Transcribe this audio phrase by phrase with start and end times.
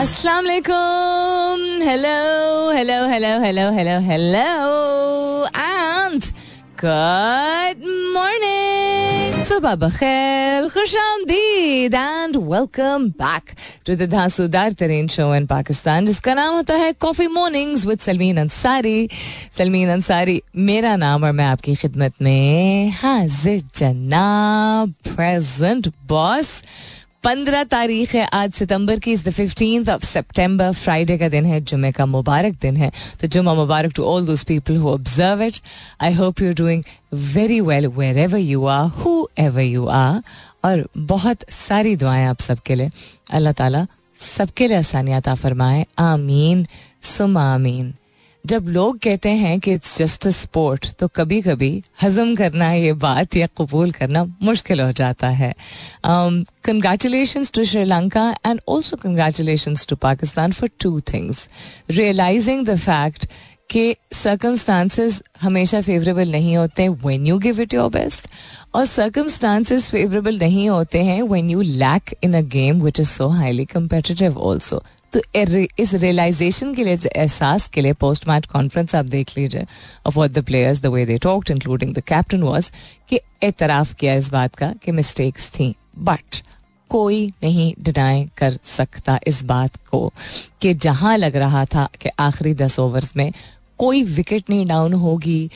[0.00, 1.82] Assalamu alaikum.
[1.84, 5.46] Hello, hello, hello, hello, hello, hello.
[5.54, 6.22] And
[6.78, 9.44] good morning.
[9.50, 13.50] सुबह बखैर खुश आमदीद and welcome back
[13.86, 18.36] to the धांसूदार तरीन show in Pakistan जिसका नाम होता है coffee mornings with Salmeen
[18.40, 19.08] Ansari
[19.58, 20.40] Salmeen Ansari
[20.70, 26.62] मेरा नाम और मैं आपकी खिदमत में हाजिर जनाब प्रेजेंट बॉस
[27.24, 31.60] पंद्रह तारीख है आज सितंबर की is the fifteen of September Friday का दिन है
[31.60, 35.60] जुमे का मुबारक दिन है। तो जुमा मुबारक to all those people who observe it
[36.00, 36.82] I hope you doing
[37.34, 37.86] very well
[38.18, 38.88] wherever you are
[39.38, 40.22] whoever you are
[40.64, 42.90] और बहुत सारी दुआएँ आप सबके लिए।
[43.30, 43.86] अल्लाह ताला
[44.18, 46.66] सबके लिए आसानियात फरमाए। आमीन।
[47.02, 47.94] सुम आमीन।
[48.46, 51.70] जब लोग कहते हैं कि इट्स जस्ट अ स्पोर्ट तो कभी कभी
[52.02, 55.52] हजम करना ये बात या कबूल करना मुश्किल हो जाता है।
[56.06, 61.48] Congratulation to Sri Lanka and also congratulation to Pakistan for two things
[61.90, 63.26] realising the fact
[63.70, 68.28] कि सर्कमस्टांसेस हमेशा फेवरेबल नहीं होते when you give it your best
[68.74, 73.28] और सर्कमस्टांसेस फेवरेबल नहीं होते हैं when you lack in a game which is so
[73.28, 75.20] highly competitive also तो
[75.78, 79.66] इस रियलाइजेशन के लिए, इस एहसास के लिए पोस्ट मैच कॉन्फ्रेंस आप देख लीजिए
[80.06, 82.70] of the players the way they talked including the captain was
[83.08, 86.42] कि एतराफ़ किया इस बात का कि मिस्टेक्स थी। बट
[86.90, 90.12] कोई नहीं डिनाई कर सकता इस बात को
[90.62, 93.30] कि जहाँ लग रहा था कि आखिरी दस ओवर्स में
[93.78, 95.50] कोई विकेट नहीं डाउन होगी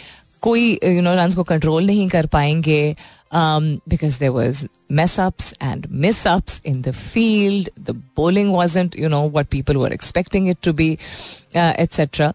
[0.47, 2.97] कोई यू नो रन को कंट्रोल नहीं कर पाएँगे
[3.35, 4.59] there was
[4.99, 7.71] mess ups and miss ups in the field.
[7.77, 10.99] The bowling wasn't, you know, what people were expecting it to be,
[11.55, 12.35] uh, etc.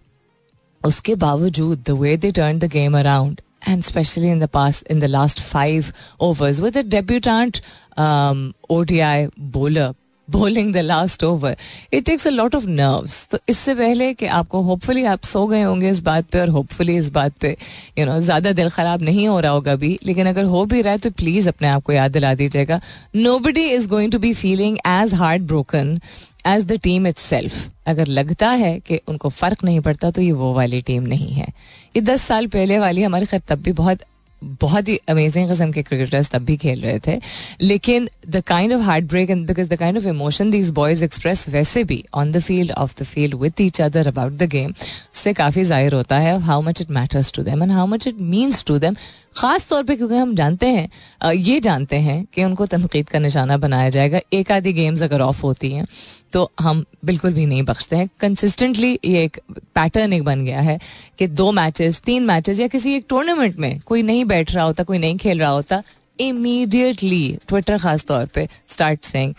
[0.86, 5.00] उसके बावजूद the way they turned the game around and especially in the past in
[5.00, 7.62] the last five overs with a debutant
[7.98, 9.94] um, ODI bowler
[10.32, 11.56] bowling the last over
[11.94, 15.62] it takes a lot of nerves तो इससे पहले कि आपको hopefully आप सो गए
[15.62, 17.56] होंगे इस बात पे और होपफुली इस बात पे
[18.00, 20.94] यू नो ज़्यादा दिल ख़राब नहीं हो रहा होगा अभी, लेकिन अगर हो भी रहा
[20.94, 22.82] है तो प्लीज़ अपने आप को याद दिला दीजिएगा।
[23.39, 26.00] Nobody is going to be feeling as hard broken
[26.48, 30.54] as the team itself अगर लगता है कि उनको फ़र्क नहीं पड़ता तो ये वो
[30.54, 31.48] वाली टीम नहीं है।
[31.95, 34.00] ये दस साल पहले वाली हमारे खैर तब भी बहुत
[34.44, 37.20] बहुत ही अमेजिंग किस्म के क्रिकेटर्स तब भी खेल रहे थे।
[37.61, 41.83] लेकिन the kind of heartbreak and because the kind of emotion these boys express वैसे
[41.83, 44.73] भी on the field off the field with each other about the game
[45.14, 48.20] से काफ़ी ज़ाहिर होता है how much it matters to them and how much it
[48.30, 48.95] means to them
[49.36, 53.58] ख़ास तौर पे, क्योंकि हम जानते हैं ये जानते हैं कि उनको तनकीद का निशाना
[53.58, 55.86] बनाया जाएगा। एक आधी गेम्स अगर ऑफ़ होती हैं
[56.34, 59.39] तो हम बिल्कुल भी नहीं बख्शते हैं। कंसिस्टेंटली ये एक
[59.76, 60.80] पैटर्न एक बन गया है
[61.20, 64.84] कि दो मैचेस तीन मैचेस या किसी एक टूर्नामेंट में कोई नहीं बैठ रहा होता,
[64.84, 65.82] कोई नहीं खेल रहा होता
[66.20, 69.34] इमीडिएटली ट्विटर खास तौर पे start saying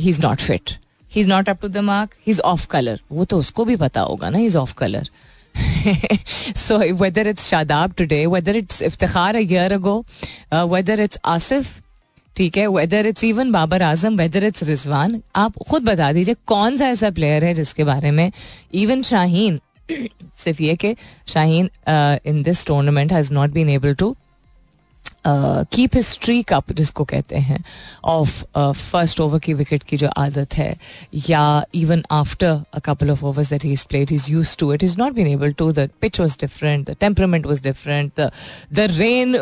[0.00, 0.70] he is not fit
[1.12, 3.76] he is not up to the mark he is off colour वो तो उसको भी
[3.76, 5.08] पता होगा ना he is off colour
[6.56, 10.04] so whether it's Shadab today, whether it's Iftikhar a year ago,
[10.52, 11.80] uh, whether it's Asif,
[12.36, 16.76] ठीक है whether it's even Babar Azam whether it's Rizwan आप खुद बता दीजिए कौन
[16.76, 18.30] सा ऐसा प्लेयर है जिसके बारे में
[18.74, 19.58] इवन शाहीन
[20.44, 20.94] सिर्फ़ ये कि
[21.28, 21.70] Shaheen
[22.26, 24.14] in this tournament has not been able to
[25.26, 27.62] keep his streak up जिसको कहते हैं
[28.04, 30.76] ऑफ़ फ़र्स्ट ओवर की विकेट की जो आदत है,
[31.28, 34.98] या even after a couple of overs that he played is used to it is
[34.98, 38.20] not been able to the pitch was different the temperament was different
[38.72, 39.36] the rain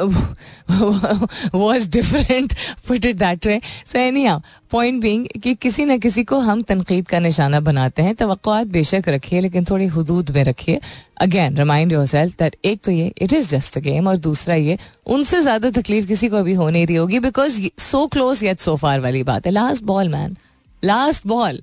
[1.54, 2.54] was different
[2.88, 3.60] put it that way
[3.92, 4.28] so any
[4.70, 9.08] point being कि किसी न किसी को हम तनकीद का निशाना बनाते हैं। तो बेशक
[9.08, 10.78] रखिए, लेकिन थोड़ी हदूद में रखिए।
[11.20, 14.54] Again remind yourself that एक तो ये it is just a game और दूसरा
[14.54, 18.60] ये, उनसे ज़्यादा तकलीफ़ किसी को भी हो नहीं रही होगी because so close yet
[18.60, 20.36] so far वाली बात है। Last ball man
[20.82, 21.60] last ball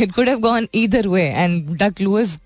[0.00, 2.38] it could have gone either way and duck loose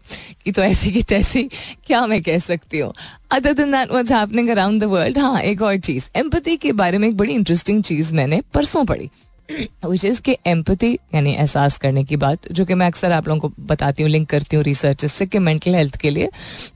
[0.45, 1.43] की तो ऐसी की तैसी,
[1.87, 2.93] क्या मैं कह सकती हूँ?
[3.31, 6.09] Other than that what's happening around the world हाँ एक और चीज़.
[6.17, 9.11] एम्पति के बारे में एक बड़ी इंटरेस्टिंग चीज़ मैंने परसों पढ़ी।
[9.51, 13.49] विच इज़ के एम्पति यानी एहसास करने की बात जो कि मैं अक्सर आप लोगों
[13.49, 16.29] को बताती हूँ लिंक करती हूँ रिसर्च से कि मेंटल हेल्थ के लिए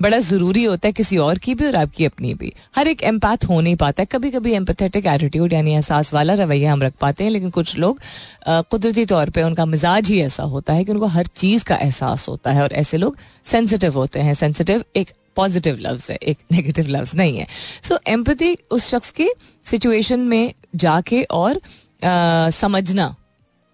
[0.02, 3.44] बड़ा ज़रूरी होता है किसी और की भी और आपकी अपनी भी। हर एक एम्पैथ
[3.48, 7.24] हो नहीं पाता है कभी कभी एम्पथेटिक एटीट्यूड यानी एहसास वाला रवैया हम रख पाते
[7.24, 8.00] हैं लेकिन कुछ लोग
[8.48, 12.28] कुदरती तौर पर उनका मिजाज ही ऐसा होता है कि उनको हर चीज़ का एहसास
[12.28, 16.88] होता है और ऐसे लोग सेंसिटिव होते हैं। सेंसिटिव एक पॉजिटिव लफ्ज है एक नेगेटिव
[16.88, 17.46] लफ्ज नहीं है।
[17.82, 19.28] सो so, एम्पति उस शख्स की
[19.64, 21.60] सिचुएशन में जाके और
[22.04, 23.14] समझना,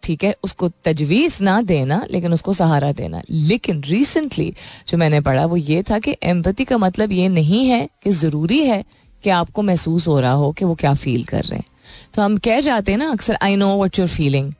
[0.02, 0.34] ठीक है?
[0.44, 4.52] उसको तजवीज़ ना देना, लेकिन उसको सहारा देना। लेकिन रिसेंटली
[4.88, 8.58] जो मैंने पढ़ा, वो ये था कि एम्पति का मतलब ये नहीं है कि ज़रूरी
[8.66, 8.84] है
[9.24, 11.66] कि आपको महसूस हो रहा हो कि वो क्या फील कर रहे हैं।
[12.14, 14.52] तो हम कह जाते हैं ना, अक्सर I know what your feeling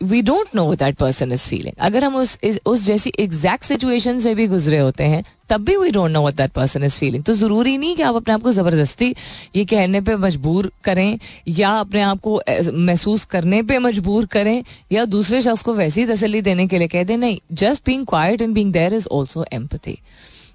[0.00, 4.34] we don't know that person is feeling अगर हम उस उस जैसी एग्जैक्ट सिचुएशन से
[4.34, 7.34] भी गुजरे होते हैं, तब भी we don't know what that person is feeling तो
[7.34, 9.14] ज़रूरी नहीं कि आप अपने आप को ज़बरदस्ती
[9.56, 12.40] ये कहने पे मजबूर करें, या अपने आप को
[12.74, 14.62] महसूस करने पे मजबूर करें,
[14.92, 18.42] या दूसरे शख्स को वैसी तसली देने के लिए कह दें, नहीं just being quiet
[18.42, 19.98] and being there is also empathy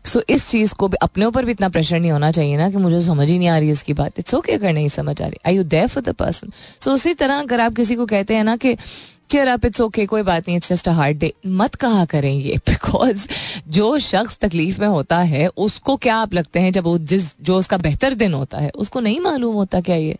[0.06, 2.70] so so, इस चीज़ को भी अपने ऊपर भी इतना प्रेशर नहीं होना चाहिए ना
[2.70, 5.26] कि मुझे समझ ही नहीं आ रही इसकी बात। इट्स ओके अगर नहीं समझ आ
[5.26, 6.52] रही। I you there for the person
[6.82, 8.76] so उसी तरह अगर आप किसी को कहते हैं ना कि
[9.30, 12.32] चेयर अप इट्स ओके कोई बात नहीं it's just a hard day मत कहा करें
[12.32, 13.28] ये बिकॉज़
[13.68, 17.58] जो शख्स तकलीफ़ में होता है उसको क्या आप लगते हैं जब वो जिस जो
[17.58, 20.18] उसका बेहतर दिन होता है उसको नहीं मालूम होता क्या ये?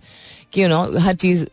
[0.54, 1.44] कि यू नो हर चीज़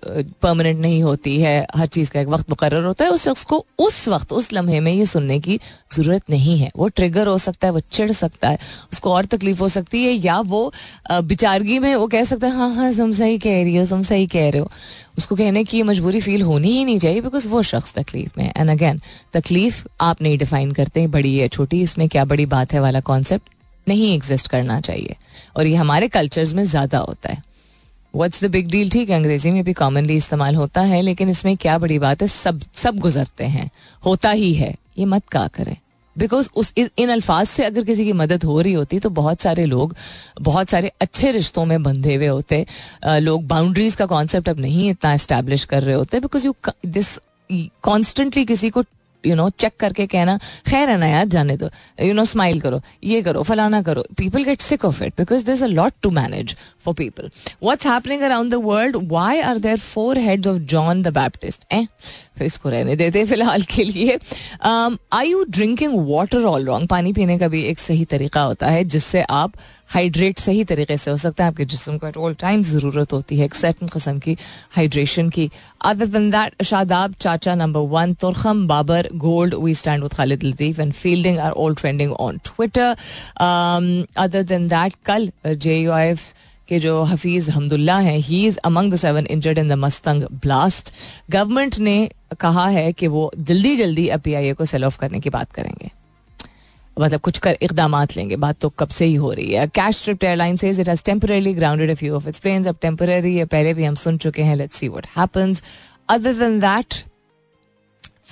[0.43, 3.65] परमानेंट नहीं होती है, हर चीज़ का एक वक्त मुकर होता है, उस शख्स को
[3.79, 5.59] उस वक्त, उस लम्हे में ये सुनने की
[5.93, 8.59] ज़रूरत नहीं है। वो ट्रिगर हो सकता है, वो चिढ़ सकता है,
[8.93, 10.73] उसको और तकलीफ़ हो सकती है, या वो
[11.11, 14.27] बिचारगी में वो कह सकता है हाँ हाँ तुम सही कह रही हो, तुम सही
[14.27, 14.71] कह रहे हो।
[15.19, 18.71] उसको कहने की मजबूरी फील होनी ही नहीं चाहिए बिकॉज़ वो शख्स तकलीफ़ में एंड
[18.71, 19.01] अगेन
[19.33, 23.51] तकलीफ़ आप नहीं डिफाइन करते, बड़ी या छोटी, इसमें क्या बड़ी बात है वाला कॉन्सेप्ट
[23.87, 25.17] नहीं एग्जिस्ट करना चाहिए।
[25.57, 27.43] और ये हमारे कल्चर्स में ज़्यादा होता है।
[28.15, 31.57] व्हाट्स द बिग डील ठीक है, अंग्रेज़ी में भी कॉमनली इस्तेमाल होता है, लेकिन इसमें
[31.57, 32.29] क्या बड़ी बात है?
[32.29, 33.71] सब सब गुजरते हैं।
[34.07, 35.77] होता ही है। ये मत कहा करें?
[36.17, 39.65] बिकॉज़ उस इन अल्फाज से अगर किसी की मदद हो रही होती तो बहुत सारे
[39.67, 39.95] लोग,
[40.41, 42.65] बहुत सारे अच्छे रिश्तों में बंधे हुए होते।
[43.07, 46.55] लोग बाउंड्रीज का कॉन्सेप्ट अब नहीं इतना इस्टेब्लिश कर रहे होते बिकॉज़ यू
[46.87, 47.19] दिस
[47.51, 48.83] कॉन्स्टेंटली किसी को
[49.27, 50.37] यू नो चेक करके कहना,
[50.67, 51.71] खैर है ना यार, जाने दो।
[52.03, 55.63] यू नो स्माइल करो, ये करो, फलाना करो। People get sick of it because this
[55.63, 57.31] a lot to manage for people
[57.63, 61.87] what's happening around the world why are there four heads of John the Baptist ए
[62.39, 64.19] फिर इसको रहने देते फ़िलहाल के लिए।
[64.65, 68.85] I you drinking water all wrong पानी पीने का भी एक सही तरीका होता है,
[68.87, 69.53] जिससे आप
[69.91, 73.39] हाइड्रेट सही तरीके से हो सकता है। आपके जिसम को एट ऑल टाइम ज़रूरत होती
[73.39, 74.37] है एक सर्टन कस्म की
[74.77, 75.51] हाइड्रेशन की।
[75.85, 80.81] अदर दिन दैट शादाब, चाचा number one Torkham, Babar, gold we stand with Khalid Latif
[80.81, 82.97] and fielding are all trending on Twitter
[84.19, 86.33] other than that कल जे यू आई एफ़
[86.69, 90.93] के जो हफीज हमदुल्ला हैं he is among the seven injured in the Mastung blast
[91.31, 92.11] government ने
[92.41, 95.91] कहा है कि वो जल्दी जल्दी अब पी को सेल ऑफ़ करने की बात करेंगे।
[97.01, 100.25] मतलब कुछ कर इकदाम लेंगे। बात तो कब से ही हो रही है। कैश स्ट्रिप्ट
[100.25, 103.85] एयरलाइन से it has temporarily grounded few of its planes अब टेम्पररी है पहले भी
[103.85, 105.63] हम सुन चुके हैं। Let's see what happens
[106.09, 107.05] other than that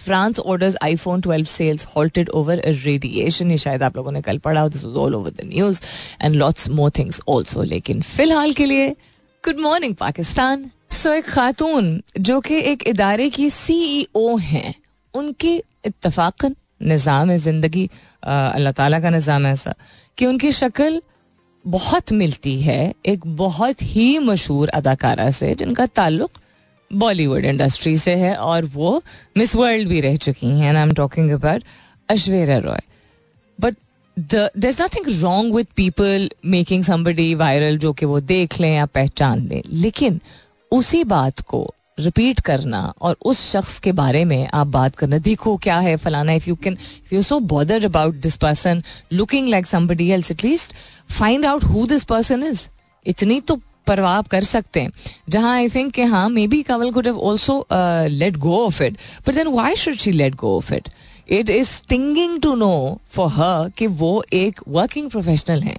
[0.06, 4.66] France orders iPhone 12 sales halted over radiation ये शायद आप लोगों ने कल पढ़ा
[4.68, 5.80] this was all over the news
[6.22, 8.88] and lots more things also लेकिन फ़िलहाल के लिए
[9.44, 14.74] गुड मॉर्निंग पाकिस्तान। सो एक खातून जो कि एक इदारे की सीईओ हैं,
[15.14, 15.56] उनके
[15.86, 17.88] इत्तफाकन निज़ाम ज़िंदगी
[18.22, 19.74] अल्लाह ताला का निज़ाम ऐसा,
[20.18, 21.00] कि उनकी शक्ल
[21.64, 26.30] बहुत मिलती है, एक बहुत ही मशहूर अदाकारा से, जिनका ताल्लुक
[26.90, 29.02] बॉलीवुड इंडस्ट्री से है और वो
[29.36, 31.62] मिस वर्ल्ड भी रह चुकी हैं I am talking about
[32.08, 32.80] Aishwarya Rai
[33.58, 33.76] but
[34.16, 38.86] there is nothing wrong with people making somebody viral जो कि वो देख लें या
[38.86, 39.62] पहचान लें.
[39.66, 40.20] लेकिन
[40.72, 41.66] उसी बात को
[42.00, 46.32] रिपीट करना और उस शख्स के बारे में आप बात करना, देखो क्या है फलाना
[46.32, 48.82] if you can if you so bother about this person
[49.12, 50.74] looking like somebody else at least
[51.18, 52.68] find out who this person is
[53.06, 54.90] इतनी तो परवाह कर सकते हैं।
[55.28, 58.98] जहाँ आई थिंक हाँ maybe could have also let go of it
[59.28, 60.88] but then why should she let go of it
[61.28, 65.76] it is stinging to know for her कि वो एक वर्किंग प्रोफेशनल है।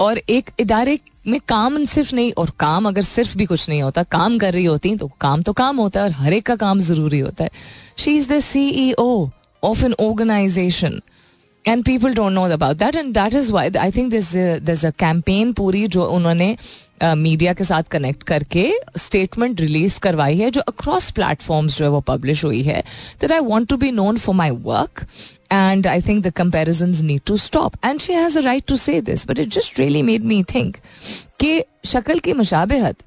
[0.00, 4.02] और एक इदारे में काम सिर्फ़ नहीं, और काम अगर सिर्फ़ भी कुछ नहीं होता,
[4.02, 6.80] काम कर रही होती तो काम तो काम होता है और हर एक का काम
[6.80, 7.50] ज़रूरी होता है।
[7.96, 9.28] She is the CEO
[9.62, 11.00] of an organisation
[11.64, 14.90] and people don't know about that and that is why I think this this a
[14.98, 16.56] campaign पूरी जो उन्होंने
[17.04, 21.90] मीडिया uh, के साथ कनेक्ट करके स्टेटमेंट रिलीज़ करवाई है जो अक्रॉस प्लेटफॉर्म्स जो है
[21.90, 22.82] वो पब्लिश हुई है
[23.20, 25.04] that I want to be known for my work
[25.52, 29.00] and I think the comparisons need to stop and she has a right to say
[29.00, 30.76] this, but it just really made me think
[31.40, 33.02] कि शक्ल की मशाबहत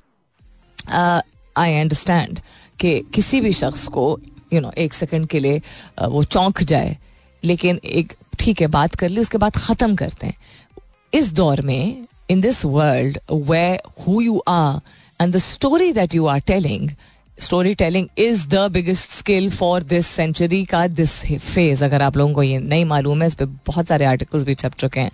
[1.55, 2.39] आई understand
[2.79, 5.61] कि किसी भी शख्स को you you know know, एक second के लिए
[5.99, 6.97] uh, वो चौंक जाए
[7.43, 10.37] लेकिन एक ठीक है, बात कर ली, उसके बाद ख़त्म करते हैं।
[11.13, 13.65] इस दौर में in this world way
[13.99, 14.79] who you are
[15.21, 16.89] and the story that you are telling
[17.37, 22.33] story telling is the biggest skill for this century का दिस फ़ेज़ अगर आप लोगों
[22.33, 25.11] को ये नहीं मालूम है इस पर बहुत सारे आर्टिकल्स भी छप चुके हैं।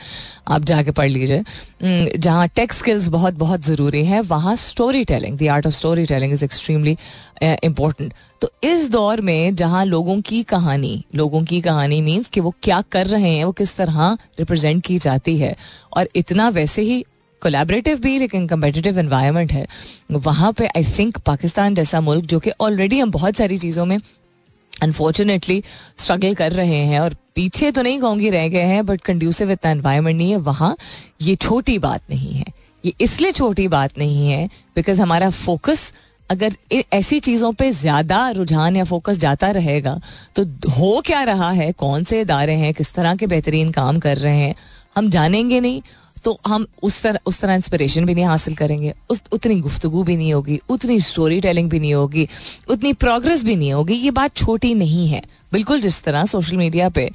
[0.48, 5.38] आप जाके पढ़ लीजिए। हम्म, जहाँ टेक स्किल्स बहुत बहुत ज़रूरी है वहाँ story telling
[5.38, 6.98] the art of story telling is extremely
[7.44, 12.54] important तो इस दौर में जहाँ लोगों की कहानी लोगों की कहानी मीन्स कि वो
[12.64, 15.56] क्या कर रहे हैं वो किस तरह रिप्रेजेंट की जाती है।
[15.98, 17.04] और इतना वैसे ही
[17.42, 19.66] कोलेबरेटिव भी, लेकिन कम्पिटिटिव इन्वायरमेंट है।
[20.12, 23.98] वहाँ पे आई थिंक पाकिस्तान जैसा मुल्क, जो कि ऑलरेडी हम बहुत सारी चीज़ों में
[24.74, 25.64] अनफॉर्चुनेटली
[25.98, 29.72] स्ट्रगल कर रहे हैं, और पीछे तो नहीं कहूँगी रह गए हैं बट कंड्यूसिव इतना
[29.72, 30.76] एनवायरमेंट नहीं है। वहाँ
[31.22, 32.46] ये छोटी बात नहीं है।
[32.84, 35.92] ये इसलिए छोटी बात नहीं है बिकॉज़ हमारा फोकस
[36.30, 36.54] अगर
[36.94, 40.00] ऐसी चीज़ों पे ज़्यादा रुझान या फोकस जाता रहेगा
[40.36, 41.72] तो हो क्या रहा है?
[41.74, 42.74] कौन से इदारे हैं?
[42.74, 44.56] किस तरह के बेहतरीन काम कर रहे हैं?
[44.96, 45.82] हम जानेंगे नहीं।
[46.24, 50.16] तो हम उस तरह उस तरह इंस्पिरेशन भी नहीं हासिल करेंगे। उस, उतनी गुफ्तगु भी
[50.18, 52.28] नहीं होगी, उतनी स्टोरी टेलिंग भी नहीं होगी,
[52.70, 56.90] उतनी प्रोग्रेस भी नहीं होगी। ये बात छोटी नहीं है। बिल्कुल जिस तरह सोशल मीडिया
[56.90, 57.10] पे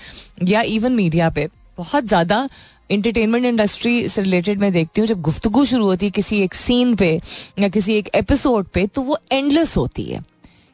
[0.45, 1.49] या इवन मीडिया पे
[1.79, 2.49] बहुत ज़्यादा
[2.91, 6.95] इंटरटेनमेंट इंडस्ट्री से रिलेटेड मैं देखती हूँ, जब गुफ्तगु शुरू होती है किसी एक सीन
[6.97, 7.21] पे
[7.59, 10.21] या किसी एक एपिसोड पे तो वो एंडलेस होती है।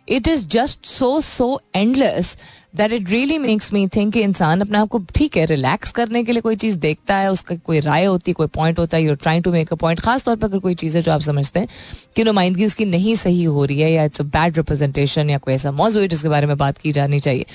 [0.09, 2.37] It is just so so endless
[2.77, 6.33] that it really makes me think इंसान अपने आप को ठीक है रिलैक्स करने के
[6.33, 9.17] लिए कोई चीज़ देखता है, उसका कोई राय होती है कोई पॉइंट होता है you're
[9.17, 11.61] trying to make a point खास तौर पर अगर कोई चीज़ है जो आप समझते
[11.61, 11.69] हैं
[12.17, 15.55] कि नुमाइंदगी उसकी नहीं सही हो रही है या इट्स अ बैड रिप्रेजेंटेशन या कोई
[15.55, 17.47] ऐसा मौजूद जिसके बारे में बात की जानी चाहिए।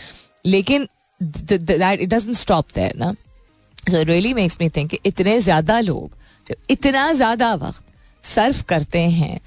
[0.46, 0.88] लेकिन
[1.22, 3.14] that it doesn't stop there ना?
[3.90, 6.18] So really makes me think इतने ज़्यादा लोग
[6.70, 7.84] इतना ज़्यादा वक्त
[8.24, 9.40] सर्व करते हैं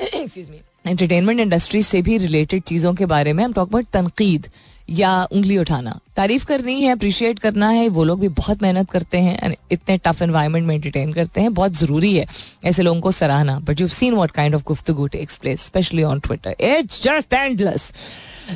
[0.14, 4.46] एक्सक्यूज मी एंटरटेनमेंट इंडस्ट्री से भी रिलेटेड चीज़ों के बारे में हम टॉक अबाउट तनकीद
[4.90, 9.18] या उंगली उठाना। तारीफ़ करनी है अप्रिशिएट करना है, वो लोग भी बहुत मेहनत करते
[9.18, 12.26] हैं इतने टफ एनवायरनमेंट में एंटरटेन करते हैं, बहुत ज़रूरी है
[12.64, 16.20] ऐसे लोगों को सराहना। But you seen what kind of गुफ्तगू takes place specially on
[16.20, 17.90] Twitter it's just endless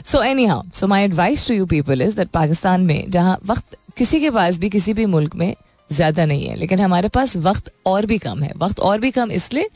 [0.04, 4.20] so anyhow so my advice to you people is that Pakistan में, जहाँ वक्त किसी
[4.20, 5.54] के पास भी, किसी भी मुल्क में
[5.90, 9.30] ज़्यादा नहीं है, लेकिन हमारे पास वक्त और भी कम है। वक्त और भी कम
[9.32, 9.68] इसलिए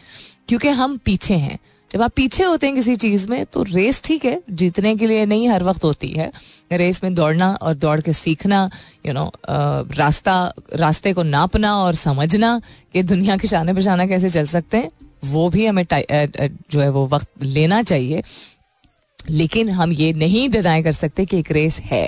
[0.49, 1.59] क्योंकि हम पीछे हैं।
[1.95, 5.27] जब आप पीछे होते हैं किसी चीज़ में तो रेस ठीक है, जीतने के लिए
[5.27, 6.31] नहीं, हर वक्त होती है।
[6.73, 8.69] रेस में दौड़ना और दौड़ के सीखना
[9.07, 12.61] यू नो रास्ता, रास्ते को नापना और समझना
[12.93, 14.91] कि दुनिया के शाने बशाना कैसे चल सकते हैं,
[15.25, 18.23] वो भी हमें जो है वो वक्त लेना चाहिए।
[19.31, 22.07] लेकिन हम ये नहीं डिनाई कर सकते कि एक रेस है।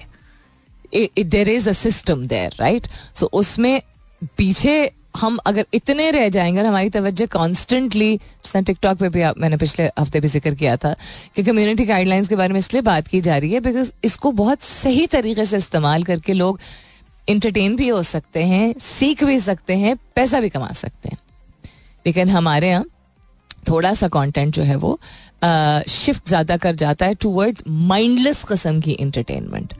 [0.95, 3.81] There is a system there right so उसमें
[4.37, 8.18] पीछे हम अगर इतने रह जाएँगे और हमारी तवज्जो कॉन्स्टेंटली
[8.56, 10.94] टिकटॉक पे भी मैंने पिछले हफ़्ते भी ज़िक्र किया था
[11.37, 14.62] कि कम्युनिटी गाइडलाइंस के बारे में इसलिए बात की जा रही है बिकॉज़ इसको बहुत
[14.62, 16.61] सही तरीके से इस्तेमाल करके लोग
[17.28, 21.18] इंटरटेन भी हो सकते हैं, सीख भी सकते हैं, पैसा भी कमा सकते हैं।
[22.06, 22.85] लेकिन हमारे यहाँ
[23.68, 24.99] थोड़ा सा कंटेंट जो है वो
[25.88, 29.75] शिफ्ट ज़्यादा कर जाता है टूवर्ड्स माइंडलेस कस्म की इंटरटेनमेंट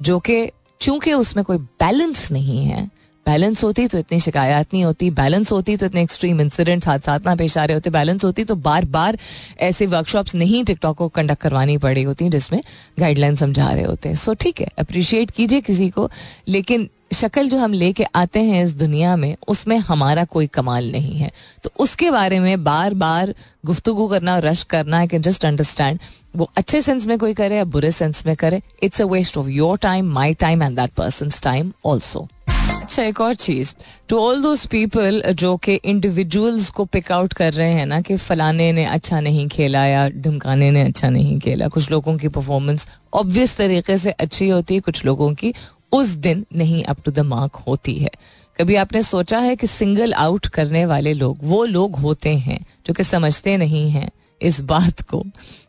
[0.00, 0.46] जो कि
[0.80, 2.90] चूँकि उसमें कोई बैलेंस नहीं है
[3.26, 7.20] बैलेंस होती तो इतनी शिकायत नहीं होती बैलेंस होती तो इतने एक्सट्रीम इंसिडेंट्स हाथ साथ
[7.26, 9.18] ना पेश आ रहे होते बैलेंस होती तो बार बार
[9.60, 12.60] ऐसे वर्कशॉप्स नहीं टिकटॉक को कंडक्ट करवानी पड़ी होती जिसमें
[13.00, 16.10] गाइडलाइन समझा रहे होते। हैं सो ठीक है अप्रिशिएट कीजिए किसी को,
[16.48, 21.16] लेकिन शक्ल जो हम लेके आते हैं इस दुनिया में, उसमें हमारा कोई कमाल नहीं
[21.16, 21.30] है।
[21.64, 23.34] तो उसके बारे में बार बार
[23.66, 25.98] गुफ्तगु करना और रश करना आई कैन जस्ट अंडरस्टैंड
[26.36, 29.48] वो अच्छे सेंस में कोई करे या बुरे सेंस में करे it's a waste of
[29.48, 32.28] your time my time and that person time also
[32.70, 33.72] अच्छा एक और चीज़।
[34.08, 38.16] टू ऑल दोज पीपल जो कि इंडिविजुअल्स को पिक आउट कर रहे हैं ना, कि
[38.16, 42.86] फलाने ने अच्छा नहीं खेला या ढमकाने ने अच्छा नहीं खेला, कुछ लोगों की परफॉर्मेंस
[43.14, 45.54] ऑब्वियस तरीके से अच्छी होती है, कुछ लोगों की
[45.92, 48.10] उस दिन नहीं अप टू द मार्क होती है।
[48.58, 52.94] कभी आपने सोचा है कि सिंगल आउट करने वाले लोग, वो लोग होते हैं, जो
[52.94, 54.10] कि समझते नहीं हैं
[54.42, 55.24] इस बात को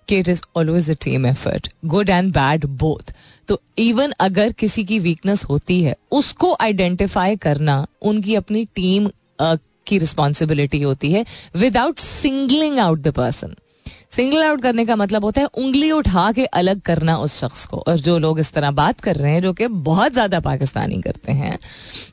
[0.07, 3.13] कि it is always a team effort good and bad both
[3.47, 9.09] तो इवन अगर किसी की वीकनेस होती है, उसको आइडेंटिफाई करना उनकी अपनी टीम
[9.87, 11.25] की रिस्पॉन्सिबिलिटी होती है
[11.55, 13.55] without singling out the person
[14.15, 17.77] single out करने का मतलब होता है उंगली उठा के अलग करना उस शख्स को।
[17.79, 21.31] और जो लोग इस तरह बात कर रहे हैं, जो कि बहुत ज़्यादा पाकिस्तानी करते
[21.31, 21.57] हैं,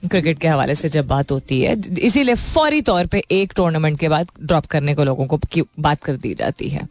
[0.05, 4.09] क्रिकेट के हवाले से जब बात होती है, इसीलिए फौरी तौर पे एक टूर्नामेंट के
[4.09, 5.41] बाद ड्रॉप करने को लोगों को
[5.81, 6.89] बात कर दी जाती है।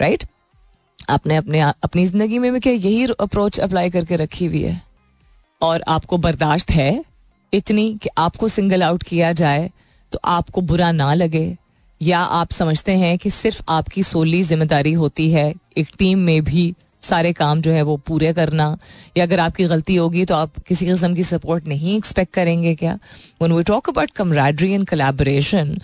[0.00, 0.24] राइट
[1.10, 4.80] आपने अपने अपनी ज़िंदगी में भी क्या यही अप्रोच अप्लाई करके रखी हुई है?
[5.60, 7.04] और आपको बर्दाश्त है
[7.52, 9.70] इतनी कि आपको सिंगल आउट किया जाए
[10.12, 11.46] तो आपको बुरा ना लगे
[12.04, 16.74] या आप समझते हैं कि सिर्फ़ आपकी सोली ज़िम्मेदारी होती है एक टीम में भी
[17.02, 18.66] सारे काम जो है वो पूरे करना,
[19.16, 22.98] या अगर आपकी गलती होगी तो आप किसी किस्म की सपोर्ट नहीं एक्सपेक्ट करेंगे क्या?
[23.42, 25.76] When we talk about camaraderie and collaboration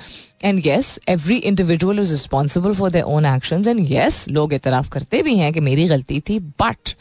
[0.45, 5.23] and yes every individual is responsible for their own action and yes लोग इतराफ करते
[5.23, 6.95] भी हैं कि मेरी गलती थी but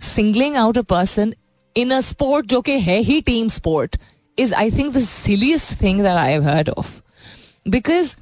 [0.00, 1.34] singling out a person
[1.76, 3.96] in a sport जो कि है ही team sport
[4.38, 6.98] is I think the silliest thing that I have heard of
[7.68, 8.14] because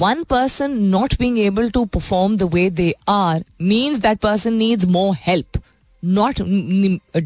[0.00, 4.86] one person not being able to perform the way they are means that person needs
[4.86, 5.58] more help
[6.02, 6.42] not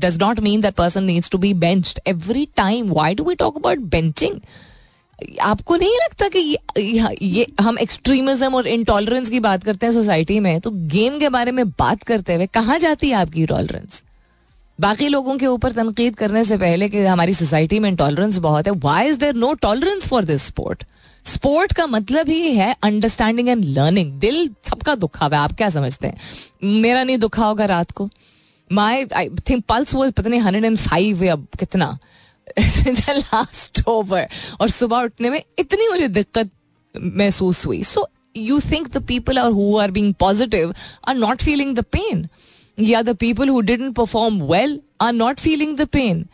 [0.04, 3.60] does not mean that person needs to be benched every time why do we talk
[3.62, 4.40] about benching
[5.42, 10.38] आपको नहीं लगता कि ये, ये हम extremism और intolerance की बात करते हैं सोसाइटी
[10.46, 14.02] में तो गेम के बारे में बात करते हुए कहाँ जाती है आपकी टॉलरेंस
[14.78, 18.72] बाकी लोगों के ऊपर तनकीद करने से पहले कि हमारी सोसाइटी में इंटॉलरेंस बहुत है
[18.84, 20.84] why is there no tolerance for this sport
[21.26, 26.06] sport का मतलब ही है अंडरस्टैंडिंग एंड लर्निंग दिल सबका दुखा हुआ आप क्या समझते
[26.06, 26.16] हैं?
[26.64, 28.08] मेरा नहीं दुखा होगा रात को।
[28.70, 31.98] माई आई थिंक पल्स वो पता नहीं हंड्रेड एंड फाइव या कितना।
[33.10, 34.28] लास्ट ओवर
[34.60, 36.50] और सुबह उठने में इतनी मुझे दिक्कत
[36.94, 38.06] महसूस हुई। So
[38.36, 40.74] you think the people are who are being positive
[41.08, 42.26] are not feeling the pain
[42.78, 46.26] या the people who didn't perform well are not feeling the pain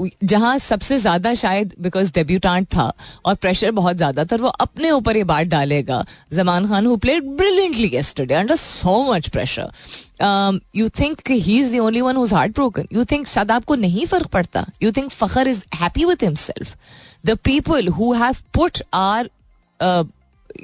[0.00, 2.92] जहाँ सबसे ज़्यादा शायद बिकॉज़ डेब्यूटांट था
[3.24, 7.24] और प्रेशर बहुत ज़्यादा था वो अपने ऊपर ये बात डालेगा। Zaman Khan who played
[7.36, 12.54] brilliantly yesterday under so much pressure you think he is the only one whose heart
[12.54, 14.64] broken you think शायद आपको नहीं फ़र्क पड़ता?
[14.82, 16.76] You think Fakhar is happy with himself
[17.26, 19.30] the people who have put are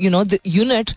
[0.01, 0.91] you know the unit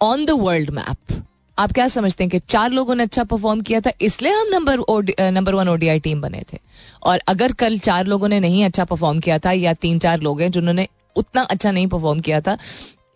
[0.00, 1.22] on the world map
[1.58, 5.30] आप क्या समझते हैं कि चार लोगों ने अच्छा परफॉर्म किया था, इसलिए हम number
[5.30, 6.58] number one ODI team बने थे?
[7.02, 10.40] और अगर कल चार लोगों ने नहीं अच्छा परफॉर्म किया था, या तीन चार लोग
[10.40, 10.86] हैं जिन्होंने
[11.16, 12.56] उतना अच्छा नहीं परफॉर्म किया था,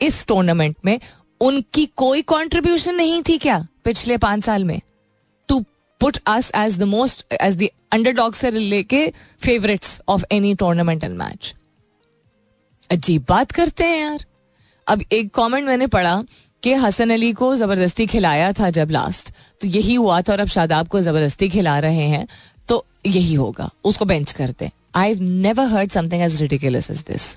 [0.01, 0.99] इस टूर्नामेंट में
[1.41, 4.81] उनकी कोई कंट्रीब्यूशन नहीं थी क्या पिछले पाँच साल में?
[5.49, 5.61] To
[6.01, 9.07] put us as the most as the underdog से लेके
[9.43, 11.55] favourites of any tournament and match
[12.91, 14.25] अजीब बात करते हैं यार।
[14.87, 16.23] अब एक कमेंट मैंने पढ़ा
[16.63, 20.49] कि हसन अली को ज़बरदस्ती खिलाया था जब लास्ट तो यही हुआ था और अब
[20.49, 22.27] शादाब को ज़बरदस्ती खिला रहे हैं
[22.69, 27.35] तो यही होगा। उसको बेंच करते I never heard something as ridiculous as this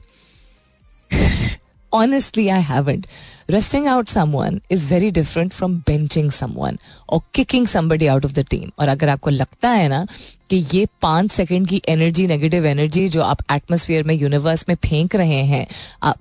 [1.92, 3.06] honestly, i haven't.
[3.54, 8.44] Resting out someone is very different from benching someone or kicking somebody out of the
[8.54, 8.72] team.
[8.80, 10.06] और अगर आपको लगता है ना
[10.50, 15.16] कि ये पाँच सेकंड की एनर्जी नेगेटिव एनर्जी जो आप एटमोसफियर में यूनिवर्स में फेंक
[15.16, 15.66] रहे हैं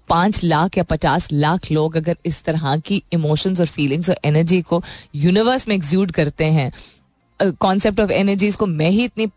[0.09, 4.61] पाँच लाख या पचास लाख लोग अगर इस तरह की इमोशंस और फीलिंग्स और एनर्जी
[4.63, 4.83] को
[5.17, 6.73] यूनिवर्स में एग्ज्यूड करते हैं
[7.41, 9.29] कॉन्सेप्ट ऑफ़ एनर्जीज को मैं ही इतनी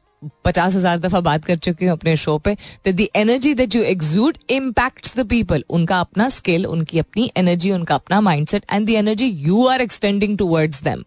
[0.46, 2.56] पचास हज़ार दफ़ा बात कर चुकी हूँ अपने शो पे
[2.88, 7.96] the energy that you exude impact the people उनका अपना स्किल उनकी अपनी एनर्जी उनका
[7.96, 11.04] अपना mind set and the energy you are extending towards them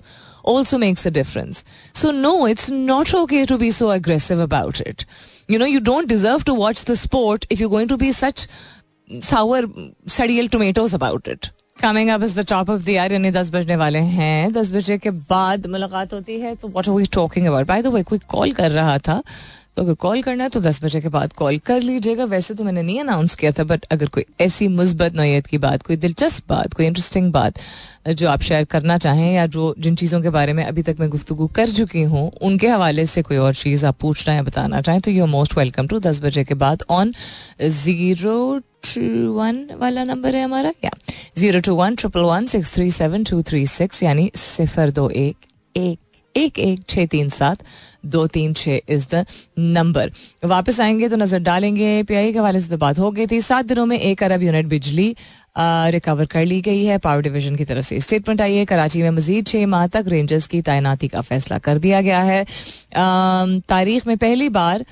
[0.50, 1.64] also makes a difference.
[1.94, 5.06] So, no, it's not okay to be so aggressive about it.
[5.50, 8.48] You know, you don't deserve to watch the sport if you're going to be such
[9.22, 9.62] sour,
[10.08, 11.52] sadial tomatoes about it.
[11.82, 14.98] Coming up is the top of the year यानी दस बजने वाले हैं दस बजे
[14.98, 18.20] के बाद मुलाकात होती है तो what are we talking about by the way कोई
[18.32, 19.22] कॉल कर रहा था
[19.81, 22.65] तो अगर कॉल करना है तो दस बजे के बाद कॉल कर लीजिएगा। वैसे तो
[22.65, 26.49] मैंने नहीं अनाउंस किया था बट अगर कोई ऐसी मुस्बत, नोयत की बात, कोई दिलचस्प
[26.49, 27.59] बात, कोई इंटरेस्टिंग बात,
[28.11, 31.09] जो आप शेयर करना चाहें या जो जिन चीज़ों के बारे में अभी तक मैं
[31.11, 35.01] गुफ्तु कर चुकी हूँ, उनके हवाले से कोई और चीज़ आप पूछना है बताना चाहें
[35.01, 37.15] तो यू मोस्ट वेलकम टू दस बजे के बाद ऑन
[37.63, 38.37] ज़ीरो
[39.33, 40.91] वन वाला नंबर है हमारा, या
[41.39, 45.37] zero two one triple one six three seven two three six यानी सिफर दो एक
[45.75, 45.99] एक।
[46.35, 47.59] एक एक छः तीन सात,
[48.07, 49.25] दो तीन छः इज़ द
[49.59, 50.11] नंबर
[50.45, 53.65] वापस आएँगे तो नज़र डालेंगे पीआई के हवाले से तो बात हो गई थी। सात
[53.65, 55.15] दिनों में एक अरब यूनिट बिजली
[55.59, 59.11] रिकवर कर ली गई है। पावर डिवीज़न की तरफ़ से स्टेटमेंट आई है, कराची में
[59.11, 62.45] मजीद छः माह तक रेंजर्स की तैनाती का फैसला कर दिया गया है।
[62.95, 64.85] तारीख में पहली बार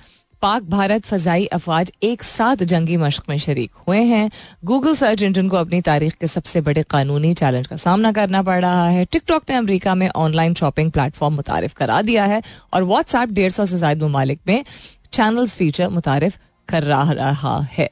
[0.42, 4.30] पाक भारत फजाई अफवाज एक साथ जंगी मशक में शरीक हुए हैं।
[4.64, 8.60] गूगल सर्च इंजन को अपनी तारीख के सबसे बड़े कानूनी चैलेंज का सामना करना पड़
[8.62, 12.42] रहा है। टिकटॉक ने अमेरिका में ऑनलाइन शॉपिंग प्लेटफॉर्म मुतारफ करा दिया है
[12.74, 14.64] और व्हाट्सएप डेढ़ सौ से ज़्यादा ममालिक में
[15.12, 17.88] चैनल्स फीचर मुतारफ कर रहा है।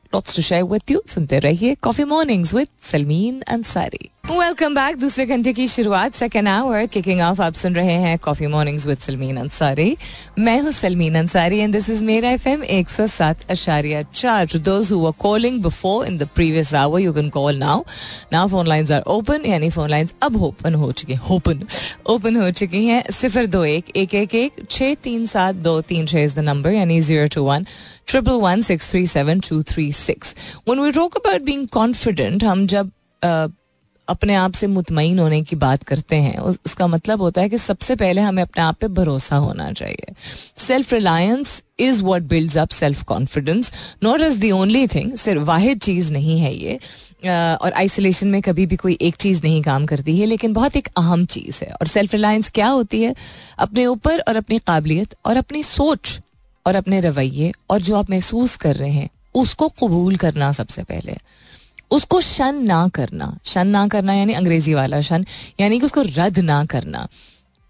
[1.09, 6.87] सुनते रहिए coffee mornings with Salmeen Ansari welcome back दूसरे घंटे की शुरुआत सेकेंड आवर
[6.93, 9.97] किकिंग ऑफ़ आप सुन रहे हैं coffee mornings with Salmeen Ansari
[10.39, 14.91] मैं हूँ Salmeen Ansari and this is मेरा एफएम एक सौ सात अशारिया चार those
[14.93, 17.85] who calling before in the previous hour you can call now
[18.33, 21.63] now phone lines are open यानी फ़ोन लाइंस अब ओपन हो चुकी ओपन
[22.07, 23.03] ओपन हो चुकी हैं.
[23.11, 26.71] सिफर दो एक एक एक एक छः तीन सात दो तीन छः इज़ द नंबर
[26.71, 27.67] यानी zero two one
[28.07, 30.35] triple one six three seven two three six
[30.69, 32.91] when we talk about being confident हम जब
[33.23, 33.49] uh,
[34.09, 37.59] अपने आप से मुतमिन होने की बात करते हैं। उस, उसका मतलब होता है कि
[37.59, 40.13] सबसे पहले हमें अपने आप पे भरोसा होना चाहिए।
[40.57, 45.81] Self reliance is what build up self confidence not is the only thing सिर्फ़ वाहिद
[45.81, 46.79] चीज़ नहीं है ये।
[47.57, 50.89] और आइसोलेशन में कभी भी कोई एक चीज़ नहीं काम करती है लेकिन बहुत एक
[50.97, 53.15] अहम चीज़ है। और सेल्फ रिलायंस क्या होती है?
[53.59, 56.19] अपने ऊपर और अपनी काबिलियत और अपनी सोच
[56.67, 61.17] और अपने रवैये और जो आप महसूस कर रहे हैं उसको कबूल करना सबसे पहले।
[61.91, 65.27] उसको शन ना करना। शन ना करना यानी अंग्रेज़ी वाला शन
[65.61, 67.07] यानी कि उसको रद्द ना करना।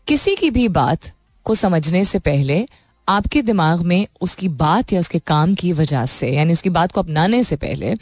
[0.06, 1.10] किसी की भी बात
[1.46, 2.66] को समझने से पहले
[3.08, 7.00] आपके दिमाग में उसकी बात या उसके काम की वजह से यानी उसकी बात को
[7.00, 7.94] अपनाने से पहले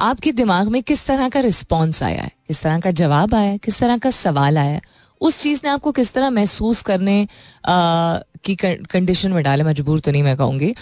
[0.00, 2.30] आपके दिमाग में किस तरह का रिस्पॉन्स आया है?
[2.48, 4.80] किस तरह का जवाब आया किस तरह का सवाल आया
[5.20, 9.64] उस चीज़ ने आपको किस तरह महसूस करने आ, की कंडीशन में डाले?
[9.64, 10.74] मजबूर तो नहीं मैं कहूँगी।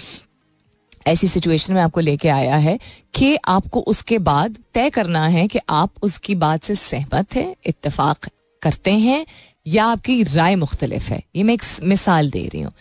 [1.06, 2.78] ऐसी सिचुएशन में आपको लेके आया है
[3.14, 8.28] कि आपको उसके बाद तय करना है कि आप उसकी बात से सहमत है इतफाक
[8.62, 9.26] करते हैं
[9.66, 12.72] या आपकी राय मुख्तलिफ़ है। ये मैं एक मिसाल दे रही हूँ।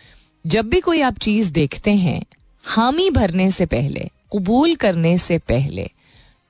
[0.47, 2.23] जब भी कोई आप चीज़ देखते हैं,
[2.63, 5.89] हामी भरने से पहले, कबूल करने से पहले,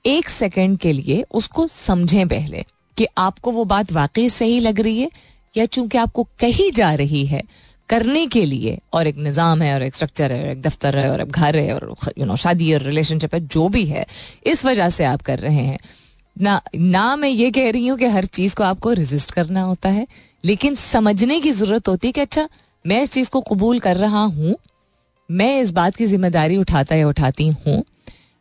[0.06, 2.66] एक सेकंड के लिए उसको समझें पहले
[2.98, 5.12] कि आपको वो बात वाकई सही लग रही है
[5.58, 7.42] या चूँकि आपको कही जा रही है
[7.90, 11.12] करने के लिए, और एक निज़ाम है, और एक स्ट्रक्चर है, और एक दफ्तर है,
[11.12, 14.06] और अब घर है, और यू नो शादी और रिलेशनशिप है, जो भी है,
[14.46, 15.80] इस वजह से आप कर रहे हैं।
[16.36, 19.90] ना ना मैं ये कह रही हूँ कि हर चीज़ को आपको रेजिस्ट करना होता
[19.90, 20.06] है,
[20.44, 22.48] लेकिन समझने की ज़रूरत होती है कि अच्छा
[22.86, 24.56] मैं इस चीज़ को कबूल कर रहा हूँ,
[25.30, 27.84] मैं इस बात की ज़िम्मेदारी उठाता या उठाती हूँ,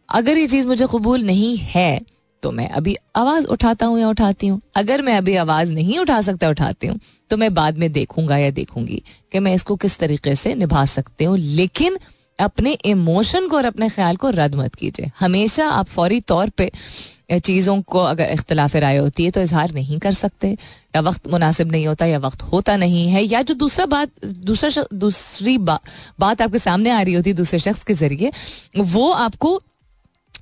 [0.09, 2.01] अगर ये चीज़ मुझे कबूल नहीं है
[2.43, 6.21] तो मैं अभी आवाज़ उठाता हूँ या उठाती हूँ। अगर मैं अभी आवाज़ नहीं उठा
[6.23, 6.99] सकता, उठाती हूँ
[7.31, 11.25] तो मैं बाद में देखूँगा या देखूँगी कि मैं इसको किस तरीके से निभा सकती
[11.25, 11.99] हूँ। लेकिन
[12.39, 16.71] अपने इमोशन को और अपने ख्याल को रद्द मत कीजिए। हमेशा आप फौरी तौर पे
[17.35, 20.51] चीज़ों को अगर इख्तलाफ राय होती है तो इजहार नहीं कर सकते।
[20.97, 24.85] या वक्त मुनासिब नहीं होता या वक्त होता नहीं है। या जो दूसरा बात दूसरा
[24.95, 25.79] दूसरी बा,
[26.21, 28.31] बात आपके सामने आ रही होती है दूसरे शख्स के ज़रिए
[28.79, 29.61] वो आपको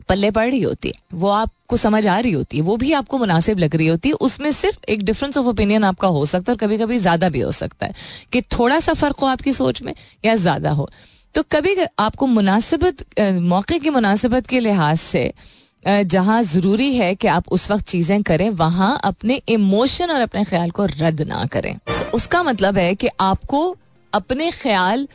[0.09, 3.19] पल्ले पड़ रही होती है, वो आपको समझ आ रही होती है, वो भी आपको
[3.19, 6.57] मुनासिब लग रही होती है, उसमें सिर्फ़ एक डिफरेंस ऑफ़ ओपिनियन आपका हो सकता है
[6.57, 7.95] और कभी कभी ज़्यादा भी हो सकता है
[8.33, 10.89] कि थोड़ा सा फ़र्क हो आपकी सोच में या ज़्यादा हो।
[11.35, 15.33] तो कभी आपको मुनासिबत मौके की मुनासिबत के लिहाज से
[15.85, 20.71] जहाँ ज़रूरी है कि आप उस वक्त चीज़ें करें, वहाँ अपने इमोशन और अपने ख्याल
[20.71, 21.77] को रद्द ना करें।
[22.15, 23.77] उसका मतलब है कि आपको
[24.13, 25.07] अपने ख्याल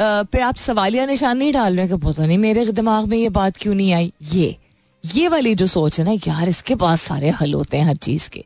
[0.00, 3.56] पे आप सवालिया निशान नहीं डाल रहे कि पता नहीं, मेरे दिमाग में ये बात
[3.56, 4.12] क्यों नहीं आई?
[4.32, 4.56] ये
[5.04, 8.30] ये वाली जो सोच है ना, यार, इसके पास सारे हल होते हैं हर चीज़
[8.30, 8.44] के।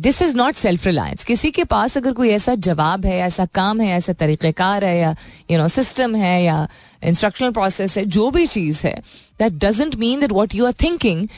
[0.00, 3.80] This is not self reliance किसी के पास अगर कोई ऐसा जवाब है, ऐसा काम
[3.80, 5.16] है, ऐसा तरीक़ेकार है, या
[5.50, 6.68] यू नो सिस्टम है, या
[7.04, 9.02] इंस्ट्रक्शनल प्रोसेस है, जो भी चीज़ है
[9.38, 11.28] that doesn't mean that what you are thinking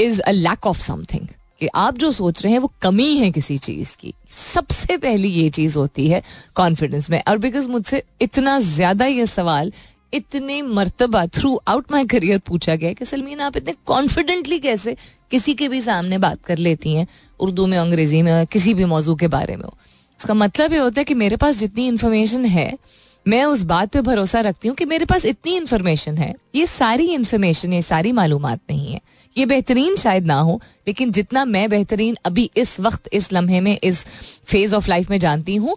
[0.00, 1.26] is a lack of something
[1.60, 5.48] कि आप जो सोच रहे हैं, वो कमी है किसी चीज़ की। सबसे पहली ये
[5.48, 6.22] चीज़ होती है
[6.54, 9.72] कॉन्फिडेंस में। और बिकॉज़ मुझसे इतना ज़्यादा ये सवाल,
[10.14, 14.96] इतने मरतबा थ्रू आउट माई करियर पूछा गया कि, सलमीन, आप इतने कॉन्फिडेंटली कैसे
[15.30, 17.06] किसी के भी सामने बात कर लेती हैं?
[17.40, 19.74] उर्दू में अंग्रेज़ी में किसी भी मौजू के बारे में हो?
[20.20, 22.78] उसका मतलब ये होता है कि मेरे पास जितनी इंफॉर्मेशन है
[23.26, 27.06] मैं उस बात पे भरोसा रखती हूँ कि मेरे पास इतनी इन्फॉर्मेशन है। ये सारी
[27.14, 29.00] इन्फॉर्मेशन ये सारी मालूम नहीं है।
[29.36, 33.78] ये बेहतरीन शायद ना हो, लेकिन जितना मैं बेहतरीन अभी इस वक्त, इस लम्हे में,
[33.84, 34.04] इस
[34.44, 35.76] फ़ेज़ ऑफ़ लाइफ में जानती हूँ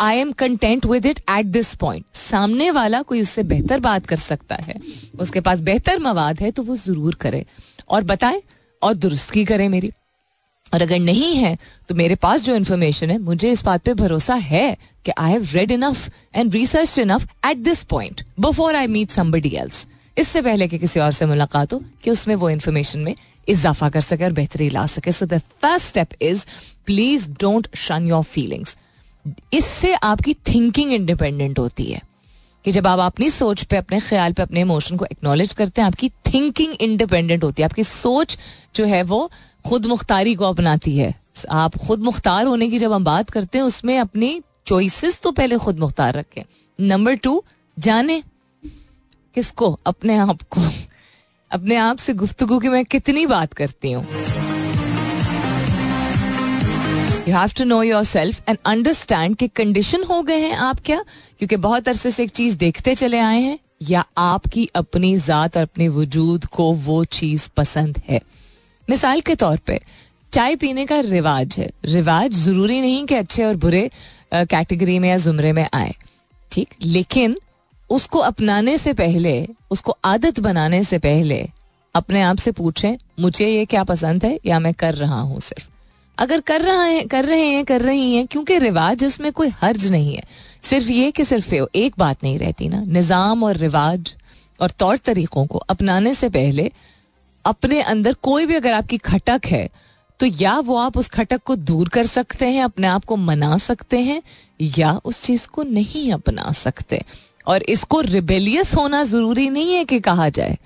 [0.00, 4.16] I am content with it at this point सामने वाला कोई उससे बेहतर बात कर
[4.16, 4.74] सकता है।
[5.18, 7.44] उसके पास बेहतर मवाद है तो वो ज़रूर करे।
[7.90, 8.42] और बताए,
[8.82, 9.90] और दुरुस्त करे मेरी।
[10.74, 11.56] और अगर नहीं है
[11.88, 15.48] तो मेरे पास जो इन्फॉर्मेशन है, मुझे इस बात पे भरोसा है कि I have
[15.52, 19.86] read enough and research enough at this point before I meet somebody else
[20.18, 23.14] इससे पहले कि किसी और से मुलाकात हो, कि उसमें वो इन्फॉर्मेशन में
[23.48, 26.44] इजाफा कर सके और बेहतरी ला सके। So the first step is
[26.86, 28.76] please don't shun your feelings
[29.52, 32.00] इससे आपकी थिंकिंग इंडिपेंडेंट होती है।
[32.64, 35.86] कि जब आप अपनी सोच पे, अपने ख्याल पे, अपने इमोशन को एक्नॉलेज करते हैं,
[35.86, 38.36] आपकी थिंकिंग इंडिपेंडेंट होती है। आपकी सोच
[38.74, 39.30] जो है वो
[39.64, 41.14] खुद मुख्तारी को अपनाती है।
[41.50, 45.58] आप खुद मुख्तार होने की जब हम बात करते हैं, उसमें अपनी चॉइसेस तो पहले
[45.58, 46.42] खुद मुख्तार रखें।
[46.78, 47.42] नंबर टू
[47.78, 48.22] जाने
[49.34, 50.60] किसको, अपने आप को।
[51.50, 54.06] अपने आप से गुफ्तगु की मैं कितनी बात करती हूँ।
[57.28, 61.04] You have to know yourself and understand कि कंडीशन हो गए हैं आप क्या?
[61.38, 65.62] क्योंकि बहुत अरसे से एक चीज़ देखते चले आए हैं, या आपकी अपनी जात और
[65.62, 68.20] अपने वजूद को वो चीज़ पसंद है।
[68.88, 69.80] मिसाल के तौर पे,
[70.32, 73.90] चाय पीने का रिवाज है। रिवाज ज़रूरी नहीं कि अच्छे और बुरे
[74.32, 75.94] कैटेगरी में या जुमरे में आए।
[76.50, 76.74] ठीक?
[76.82, 77.36] लेकिन
[77.90, 81.48] उसको अपनाने से पहले, उसको आदत बनाने से पहले
[81.94, 85.68] अपने आप से पूछें, मुझे ये क्या पसंद है या मैं कर रहा हूँ सिर्फ़?
[86.18, 89.90] अगर कर रहा है, कर रहे हैं, कर रही हैं, क्योंकि रिवाज उसमें कोई हर्ज
[89.90, 90.22] नहीं है।
[90.62, 94.14] सिर्फ़ ये कि सिर्फ़ एक बात नहीं रहती ना। निज़ाम और रिवाज
[94.60, 96.70] और तौर तरीकों को अपनाने से पहले
[97.48, 99.68] अपने अंदर कोई भी अगर आपकी खटक है
[100.20, 103.56] तो या वो आप उस खटक को दूर कर सकते हैं, अपने आप को मना
[103.58, 104.22] सकते हैं,
[104.60, 107.02] या उस चीज़ को नहीं अपना सकते।
[107.46, 110.56] और इसको रिबेलियस होना ज़रूरी नहीं है कि कहा जाए,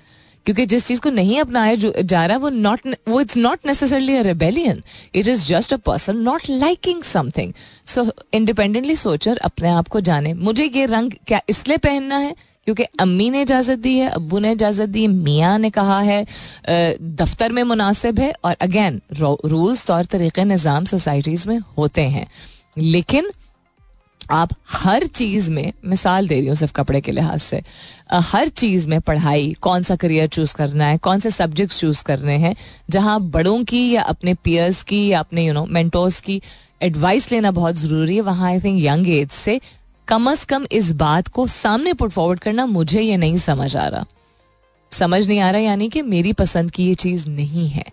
[0.45, 4.81] क्योंकि जिस चीज़ को नहीं अपनाया जा रहा वो नॉट वो it's not necessarily rebellion
[5.15, 7.53] it is just a person not liking something
[7.85, 12.35] so independently suture अपने आप को जाने। मुझे ये रंग क्या इसलिए पहनना है?
[12.67, 16.25] क्योंकि अम्मी ने इजाज़त दी है अबू ने इजाज़त दी है, मियाँ ने कहा है
[17.13, 22.27] दफ्तर में मुनासिब है और अगेन रूल्स तौर तरीके निज़ाम सोसाइटीज़ में होते हैं।
[22.77, 23.29] लेकिन
[24.31, 27.61] आप हर चीज़ में, मिसाल दे रही हूँ सिर्फ़ कपड़े के लिहाज से
[28.13, 32.37] हर चीज़ में पढ़ाई, कौन सा करियर चूज़ करना है, कौन से सब्जेक्ट्स चूज़ करने
[32.37, 32.55] हैं,
[32.89, 36.41] जहाँ बड़ों की या अपने पियर्स की या अपने यू नो मेंटोर्स की
[36.81, 39.59] एडवाइस लेना बहुत ज़रूरी है, वहाँ आई थिंक यंग एज से
[40.07, 43.87] कम अज कम इस बात को सामने पुट फॉरवर्ड करना मुझे ये नहीं समझ आ
[43.87, 44.05] रहा।
[44.91, 47.85] समझ नहीं आ रहा यानी कि मेरी पसंद की ये चीज़ नहीं है।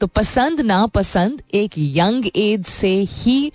[0.00, 3.52] तो पसंद ना पसंद एक यंग एज से ही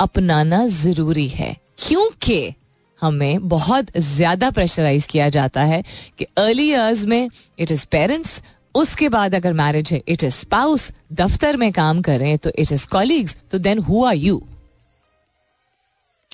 [0.00, 2.54] अपनाना ज़रूरी है। क्योंकि
[3.02, 5.82] हमें बहुत ज़्यादा प्रेशराइज किया जाता है
[6.18, 7.28] कि अर्ली ईयर्स में
[7.58, 8.42] इट इज़ पेरेंट्स
[8.74, 12.86] उसके बाद अगर मैरिज है इट इज़ स्पाउस दफ्तर में काम करें तो इट इज़
[12.88, 14.42] कॉलीग्स तो देन हु आर यू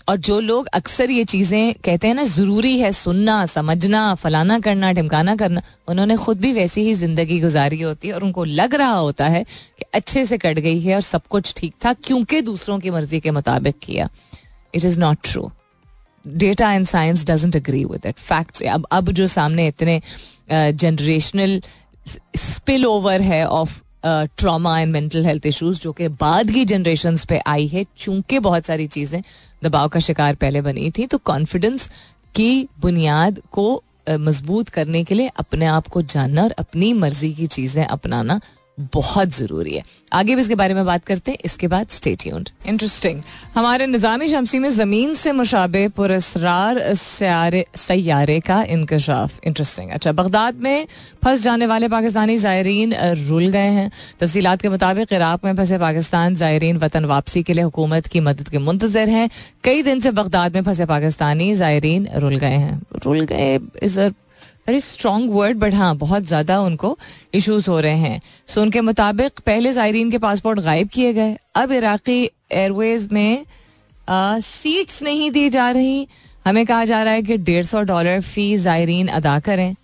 [0.08, 4.92] और जो लोग अक्सर ये चीज़ें कहते हैं ना, ज़रूरी है सुनना, समझना, फलाना करना,
[4.92, 8.92] ढिमकाना करना, उन्होंने खुद भी वैसी ही ज़िंदगी गुजारी होती है और उनको लग रहा
[8.92, 12.78] होता है कि अच्छे से कट गई है और सब कुछ ठीक था, क्योंकि दूसरों
[12.78, 14.08] की मर्ज़ी के मुताबिक किया।
[14.74, 15.50] It is not true
[16.24, 20.00] data and science doesn't agree with it fact अब अब जो सामने इतने
[20.50, 21.62] जनरेशनल
[22.36, 27.38] स्पिल ओवर है of trauma and mental health issues जो कि बाद की जनरेशन पे
[27.46, 29.22] आई है, चूँकि बहुत सारी चीज़ें
[29.64, 31.88] दबाव का शिकार पहले बनी थी तो कॉन्फिडेंस
[32.34, 37.46] की बुनियाद को मज़बूत करने के लिए अपने आप को जानना और अपनी मर्ज़ी की
[37.46, 38.40] चीज़ें अपनाना
[38.78, 39.82] बहुत ज़रूरी है।
[40.12, 43.20] आगे भी इसके बारे में बात करते हैं। इसके बाद स्टेट इंटरेस्टिंग
[43.54, 50.86] हमारे निजामी शमसी में ज़मीन से मुशाबे पुरस्रार सैारे का इंकशाफ इंटरेस्टिंग अच्छा बगदाद में
[51.24, 52.94] फंस जाने वाले पाकिस्तानी जायरीन
[53.28, 57.64] रुल गए हैं। तफसीत के मुताबिक इराक में फंसे पाकिस्तान जायरीन वतन वापसी के लिए
[57.64, 59.28] हुकूमत की मदद के मुंतजर हैं।
[59.64, 64.00] कई दिन से बगदाद में फंसे पाकिस्तानी जायरीन रुल गए हैं। Rule guys is
[64.66, 66.96] very strong word but हाँ बहुत ज़्यादा उनको
[67.34, 71.72] इश्यूज़ हो रहे हैं। सो उनके मुताबिक पहले जायरीन के पासपोर्ट गायब किए गए। अब
[71.72, 72.22] इराकी
[72.52, 73.44] एयरवेज में
[74.08, 76.06] सीट्स नहीं दी जा रही।
[76.46, 79.74] हमें कहा जा रहा है कि डेढ़ सौ डॉलर फ़ी जायरीन अदा करें।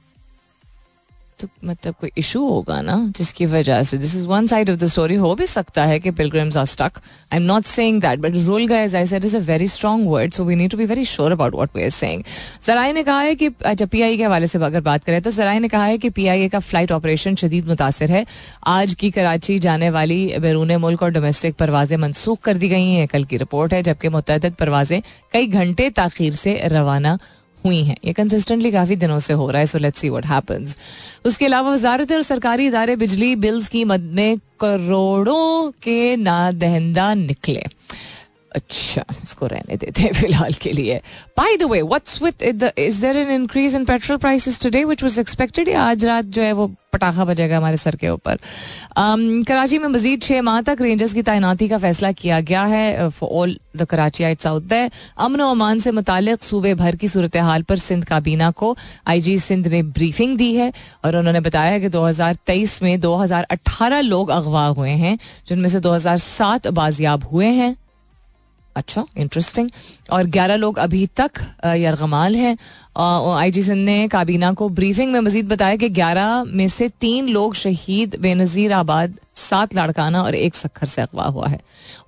[1.40, 4.86] तो मतलब कोई इशू होगा ना, जिसकी वजह से this is one side of the
[4.86, 6.98] story हो भी सकता है कि pilgrims are stuck
[7.32, 10.34] I am not saying that but rule guys I said is a very strong word
[10.34, 12.22] so we need to be very sure about what we are saying
[12.66, 15.58] सराय ने कहा है कि अच्छा पीआई के हवाले से अगर बात करें तो सराय
[15.58, 18.24] ने कहा है कि पीआईए का फ़्लाइट ऑपरेशन शदीद मुतासर है
[18.66, 23.06] आज की कराची जाने वाली बैरून मुल्क और डोमेस्टिक परवाजें मनसूख कर दी गई हैं
[23.08, 25.00] कल की रिपोर्ट है जबकि मुतद परवाजें
[25.32, 27.18] कई घंटे ताखिर से रवाना
[27.64, 30.76] हुई हैं। ये कंसिस्टेंटली काफ़ी दिनों से हो रहा है so let's see what happens
[31.24, 37.12] उसके अलावा वजारत और सरकारी इदारे बिजली बिल्स की मद में करोड़ों के ना दहंदा
[37.14, 37.64] निकले।
[38.54, 41.00] अच्छा इसको रहने देते हैं फ़िलहाल के लिए।
[41.38, 45.18] By the way what's with is there an increase in petrol prices today which was
[45.18, 48.36] expected या आज रात जो है वो पटाखा बजेगा हमारे सर के ऊपर?
[48.98, 53.10] Um, कराची में मजीद छह माह तक रेंजर्स की तैनाती का फैसला किया गया है
[53.10, 53.84] for all the
[54.24, 58.50] Karachiites out there अमन अमान से मुतालिक सूबे भर की सूरत हाल पर सिंध काबीना
[58.50, 60.72] को आई जी सिंध ने ब्रीफिंग दी है
[61.04, 67.24] और उन्होंने बताया कि 2023 में 2018 लोग अगवा हुए हैं जिनमें से 2007 बाजियाब
[67.24, 67.76] हुए हैं।
[68.78, 69.70] अच्छा इंटरेस्टिंग
[70.12, 71.40] और 11 लोग अभी तक
[71.76, 72.56] यरगमाल हैं।
[73.36, 77.28] आई जी सिंह ने काबीना को ब्रीफिंग में मजीद बताया कि 11 में से तीन
[77.28, 81.60] लोग शहीद बेनजीर आबाद सात लाड़काना और एक सखर से अगवा हुआ है।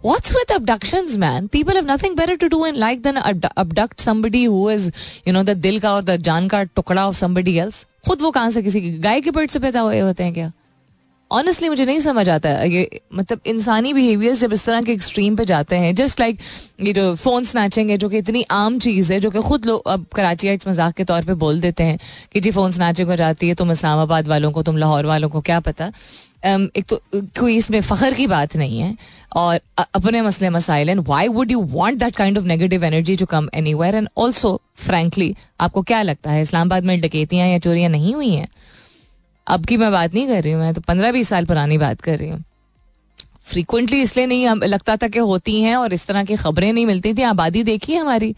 [0.05, 4.45] What's with abductions man people have nothing better to do in like than abduct somebody
[4.45, 4.91] who is
[5.29, 8.31] you know the दिल का और द जान का टुकड़ा ऑफ़ समबडी एल्स खुद वो
[8.31, 10.51] कहाँ से किसी गाय के पेट से पैदा हुए होते हैं क्या?
[11.31, 15.37] ऑनेस्टली मुझे नहीं समझ आता है ये मतलब इंसानी बिहेवियर जब इस तरह के एक्सट्रीम
[15.37, 16.39] पे जाते हैं जस्ट लाइक
[16.81, 19.89] ये जो फ़ोन स्नैचिंग है जो कि इतनी आम चीज़ है जो कि खुद लोग
[19.89, 21.99] अब कराची मज़ाक के तौर पे बोल देते हैं
[22.33, 25.41] कि जी फ़ोन स्नैचिंग हो जाती है तुम इस्लामाबाद वालों को तुम लाहौर वालों को
[25.41, 25.91] क्या पता?
[26.47, 28.97] Um, एक तो कोई इसमें फ़ख्र की बात नहीं है
[29.37, 33.27] और अपने मसले मसाइल and why would you want that kind of negative energy to
[33.27, 38.15] come anywhere and also frankly आपको क्या लगता है इस्लामाबाद में डकैतियाँ या चोरियाँ नहीं
[38.15, 38.49] हुई हैं?
[39.51, 42.01] अब की मैं बात नहीं कर रही हूँ, मैं तो पंद्रह बीस साल पुरानी बात
[42.01, 42.43] कर रही हूँ।
[43.43, 47.15] फ्रीक्वेंटली इसलिए नहीं लगता था कि होती हैं और इस तरह की खबरें नहीं मिलती
[47.15, 48.35] थी। आबादी देखी है हमारी?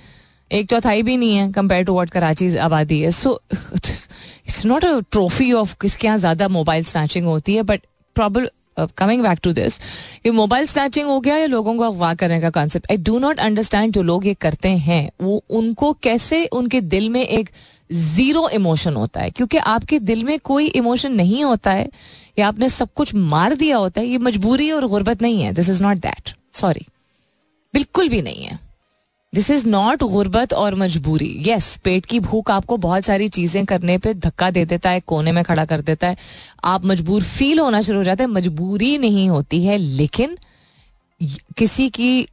[0.50, 4.98] एक चौथाई भी नहीं है कंपेयर टू वॉट कराची आबादी है so it's not a
[5.12, 9.78] trophy of किसके यहाँ ज़्यादा मोबाइल स्नैचिंग होती है but probably coming back to this
[10.26, 13.38] ये मोबाइल स्नैचिंग हो गया या लोगों को अगवा करने का concept I do not
[13.40, 17.50] understand जो लोग ये करते हैं, वो उनको कैसे उनके दिल में एक
[17.92, 19.30] ज़ीरो इमोशन होता है?
[19.30, 21.88] क्योंकि आपके दिल में कोई इमोशन नहीं होता है,
[22.38, 25.68] या आपने सब कुछ मार दिया होता है, ये मजबूरी और गुर्बत नहीं है। This
[25.68, 26.86] is not that sorry
[27.74, 28.58] बिल्कुल भी नहीं है।
[29.32, 31.42] दिस इज़ नॉट गुर्बत और मजबूरी.
[31.46, 35.32] यस पेट की भूख आपको बहुत सारी चीज़ें करने पे धक्का दे देता है, कोने
[35.32, 36.16] में खड़ा कर देता है.
[36.64, 38.30] आप मजबूर फील होना शुरू हो जाते हैं.
[38.30, 40.36] मजबूरी नहीं होती है, लेकिन
[41.56, 42.26] किसी की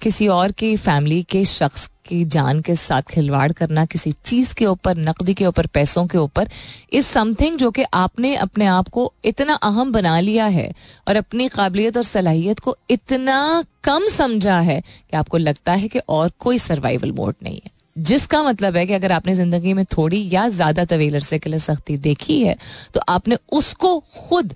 [0.00, 4.66] किसी और की फैमिली के शख्स की जान के साथ खिलवाड़ करना, किसी चीज़ के
[4.66, 6.48] ऊपर, नकदी के ऊपर, पैसों के ऊपर
[6.92, 10.70] इज़ समथिंग जो कि आपने अपने आप को इतना अहम बना लिया है
[11.08, 15.98] और अपनी काबिलियत और सलाहियत को इतना कम समझा है कि आपको लगता है कि
[15.98, 20.28] और कोई सर्वाइवल मोड नहीं है। जिसका मतलब है कि अगर आपने ज़िंदगी में थोड़ी
[20.32, 22.56] या ज़्यादा तवील अरसे के लिए सख्ती देखी है
[22.94, 24.54] तो आपने उसको खुद,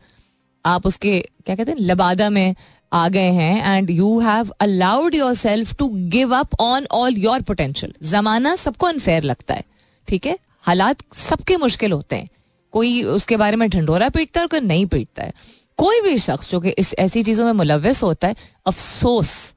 [0.65, 2.55] आप उसके, क्या कहते हैं, लबादा में
[2.93, 7.95] आ गए हैं and you have allowed yourself to give up on all your potential
[8.11, 9.65] जमाना सबको अनफेयर लगता है,
[10.09, 10.39] ठीक है?
[10.63, 12.29] हालात सबके मुश्किल होते हैं।
[12.75, 15.33] कोई उसके बारे में ढंडोरा पीटता है और कोई नहीं पीटता है।
[15.79, 19.55] कोई भी शख्स जो कि इस, ऐसी चीज़ों में मुलविस होता है, अफसोस।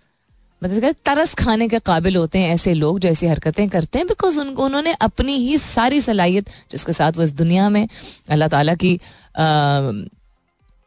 [0.62, 4.40] मतलब तरस खाने के काबिल होते हैं ऐसे लोग जो ऐसी हरकतें करते हैं बिकॉज़
[4.40, 7.88] उनको उन्होंने अपनी ही सारी सलाहियत जिसके साथ वो इस दुनिया में,
[8.30, 9.00] अल्लाह ताला की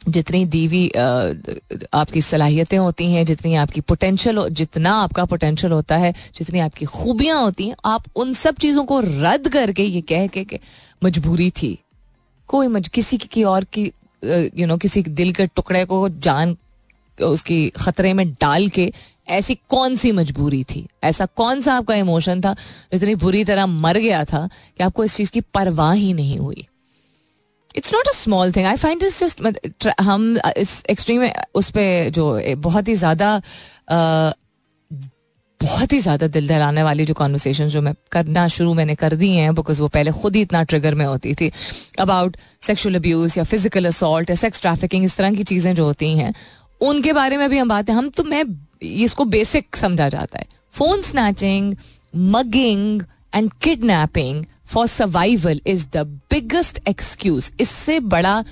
[0.07, 6.59] जितनी दीवी आपकी सलाहियतें होती हैं, जितनी आपकी पोटेंशियल जितना आपका पोटेंशियल होता है, जितनी
[6.61, 10.59] आपकी खूबियाँ होती हैं, आप उन सब चीज़ों को रद्द करके ये कह के कि
[11.05, 11.79] मजबूरी थी।
[12.49, 13.91] कोई मज, किसी की और की
[14.59, 16.57] यू नो किसी दिल के टुकड़े को जान,
[17.19, 18.93] उसकी खतरे में डाल के
[19.29, 20.87] ऐसी कौन सी मजबूरी थी?
[21.05, 22.55] ऐसा कौन सा आपका इमोशन था
[22.93, 26.67] इतनी बुरी तरह मर गया था कि आपको इस चीज़ की परवाह ही नहीं हुई?
[27.77, 32.41] It's not a small thing I find this just हम इस एक्सट्रीम उस पर जो
[32.59, 33.41] बहुत ही ज़्यादा
[35.61, 39.31] बहुत ही ज़्यादा दिल दहलाने वाली जो कॉन्वर्सेशन जो मैं करना शुरू मैंने कर दी
[39.37, 41.51] हैं बिकॉज़ वो पहले खुद ही इतना ट्रिगर में होती थी
[41.99, 46.13] अबाउट सेक्शुअल अब्यूज़ या फ़िज़िकल असॉल्ट या सेक्स ट्रैफिकिंग इस तरह की चीज़ें जो होती
[46.19, 46.33] हैं,
[46.81, 48.45] उनके बारे में भी हम बातें, हम तो मैं,
[48.83, 51.75] इसको बेसिक समझा जाता है। Phone snatching
[52.15, 53.03] mugging
[53.35, 55.97] and kidnapping for survival is the
[56.31, 58.45] biggest excuse इससे बड़ा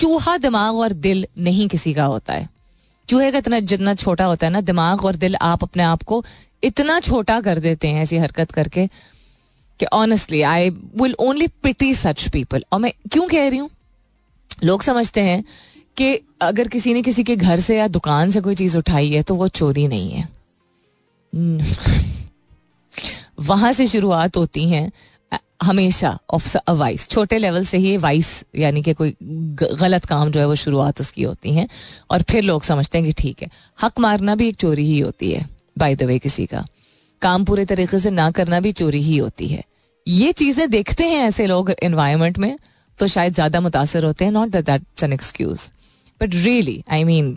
[0.00, 2.48] चूहा दिमाग और दिल नहीं किसी का होता है।
[3.08, 6.24] चूहे का इतना जितना छोटा होता है ना, दिमाग और दिल आप अपने आप को
[6.64, 8.86] इतना छोटा कर देते हैं ऐसी हरकत करके
[9.80, 13.70] कि honestly I will only pity such people और मैं क्यों कह रही हूँ?
[14.64, 15.44] लोग समझते हैं
[15.96, 19.22] कि अगर किसी ने किसी के घर से या दुकान से कोई चीज़ उठाई है
[19.22, 20.28] तो वो चोरी नहीं है।
[23.40, 24.92] वहाँ से शुरुआत होती हैं।
[25.62, 30.40] हमेशा ऑफ़ अ वाइस छोटे लेवल से ही वाइस यानी कि कोई गलत काम जो
[30.40, 31.66] है वो शुरुआत उसकी होती है।
[32.10, 35.30] और फिर लोग समझते हैं कि ठीक है। हक मारना भी एक चोरी ही होती
[35.32, 36.64] है बाय द वे किसी का।
[37.22, 39.62] काम पूरे तरीके से ना करना भी चोरी ही होती है।
[40.06, 42.56] ये चीज़ें देखते हैं ऐसे लोग इन्वायरमेंट में
[42.98, 45.70] तो शायद ज़्यादा मुतासर होते हैं not that that's an excuse
[46.20, 47.32] but really I mean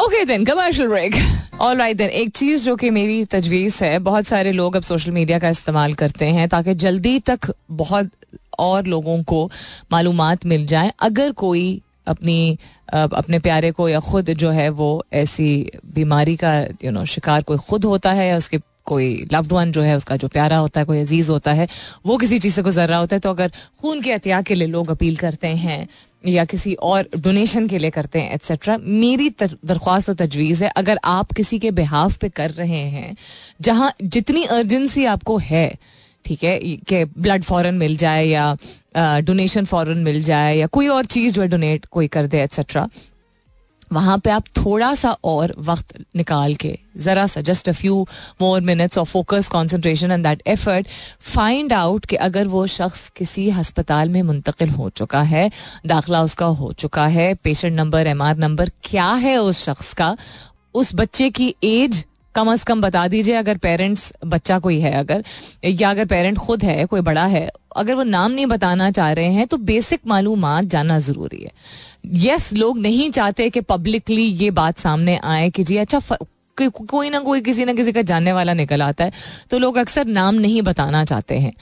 [0.00, 1.14] okay then commercial break
[1.60, 5.10] all right then एक चीज़ जो कि मेरी तजवीज है, बहुत सारे लोग अब सोशल
[5.10, 8.10] मीडिया का इस्तेमाल करते हैं ताकि जल्दी तक बहुत
[8.58, 9.50] और लोगों को
[9.92, 12.58] मालूम मिल जाए। अगर कोई अपनी
[12.92, 17.58] अपने प्यारे को या खुद जो है वो ऐसी बीमारी का यू नो शिकार कोई
[17.58, 20.86] खुद होता है या उसके कोई लव्ड वन जो है, उसका जो प्यारा होता है,
[20.86, 21.68] कोई अज़ीज़ होता है,
[22.06, 24.68] वो किसी चीज़ से गुजर रहा होता है तो अगर खून के एहतियात के लिए
[24.68, 25.86] लोग अपील करते हैं
[26.24, 30.98] या किसी और डोनेशन के लिए करते हैं एट्सट्रा मेरी दरख्वास्त और तजवीज़ है, अगर
[31.04, 33.16] आप किसी के बिहाफ पे कर रहे हैं,
[33.60, 35.78] जहाँ जितनी अर्जेंसी आपको है,
[36.24, 38.56] ठीक है कि ब्लड फॉरन मिल जाए या
[38.96, 42.88] डोनेशन फॉरन मिल जाए या कोई और चीज़ जो है डोनेट कोई कर दे एट्सेट्रा
[43.92, 48.06] वहाँ पे आप थोड़ा सा और वक्त निकाल के, जरा सा just a few
[48.42, 50.88] more minutes of focus concentration and that effort
[51.34, 55.50] find out कि अगर वो शख्स किसी हस्पताल में मुंतकिल हो चुका है,
[55.86, 60.16] दाखिला उसका हो चुका है patient number M R number क्या है उस शख्स का,
[60.74, 65.22] उस बच्चे की एज कम अज कम बता दीजिए, अगर पेरेंट्स बच्चा कोई है अगर,
[65.64, 69.32] या अगर पेरेंट खुद है, कोई बड़ा है, अगर वो नाम नहीं बताना चाह रहे
[69.32, 71.50] हैं तो बेसिक मालूम जानना ज़रूरी है।
[72.22, 76.00] यस लोग नहीं चाहते कि पब्लिकली ये बात सामने आए कि जी अच्छा
[76.56, 79.12] कोई ना कोई, किसी ना किसी का जानने वाला निकल आता है
[79.50, 81.52] तो लोग अक्सर नाम नहीं बताना चाहते हैं।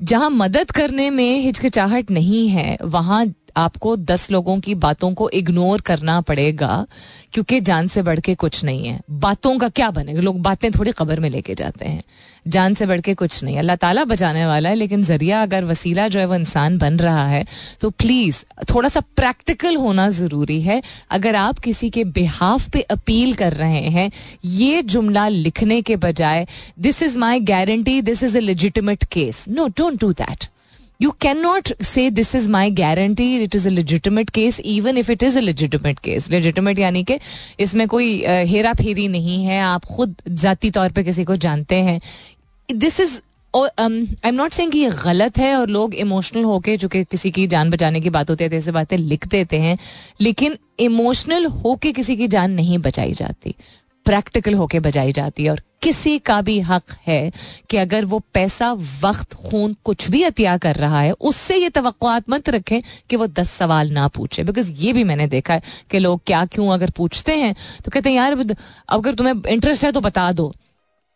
[0.00, 3.24] जहाँ मदद करने में हिचकिचाहट नहीं है, वहाँ
[3.58, 6.86] आपको दस लोगों की बातों को इग्नोर करना पड़ेगा,
[7.32, 10.20] क्योंकि जान से बढ़ के कुछ नहीं है। बातों का क्या बनेगा?
[10.20, 12.02] लोग बातें थोड़ी खबर में लेके जाते हैं।
[12.46, 16.06] जान से बढ़ के कुछ नहीं अल्लाह ताला बचाने वाला है, लेकिन ज़रिया अगर वसीला
[16.08, 17.44] जो है वो इंसान बन रहा है
[17.80, 23.34] तो प्लीज़ थोड़ा सा प्रैक्टिकल होना ज़रूरी है। अगर आप किसी के बिहाफ पे अपील
[23.34, 24.10] कर रहे हैं,
[24.44, 26.46] ये जुमला लिखने के बजाय
[26.78, 30.48] this is my guarantee this is a legitimate case no don't do that
[31.00, 35.10] you can not say this is my guarantee it is a legitimate case even if
[35.12, 37.18] it is a case legitimate यानी कि
[37.60, 42.00] इसमें कोई हेरा फेरी नहीं है, आप खुद जाती तौर पर किसी को जानते हैं।
[42.68, 43.20] This is
[43.54, 43.86] I
[44.26, 47.46] am not saying कि ये गलत है और लोग इमोशनल होके जो कि किसी की
[47.46, 49.78] जान बचाने की बात होती है ऐसे बातें लिख देते हैं,
[50.20, 53.54] लेकिन इमोशनल होके किसी की जान नहीं बचाई जाती।
[54.08, 57.30] प्रैक्टिकल होके बजाई जाती है। और किसी का भी हक है
[57.70, 61.82] कि अगर वो पैसा, वक्त, खून कुछ भी अतिया कर रहा है, उससे ये तो
[62.30, 62.80] मत रखें
[63.10, 66.44] कि वो दस सवाल ना पूछे। बिकॉज़ ये भी मैंने देखा है कि लोग क्या
[66.46, 67.54] क्यों अगर पूछते हैं
[67.84, 68.56] तो कहते हैं, यार
[68.88, 70.52] अगर तुम्हें इंटरेस्ट है तो बता दो।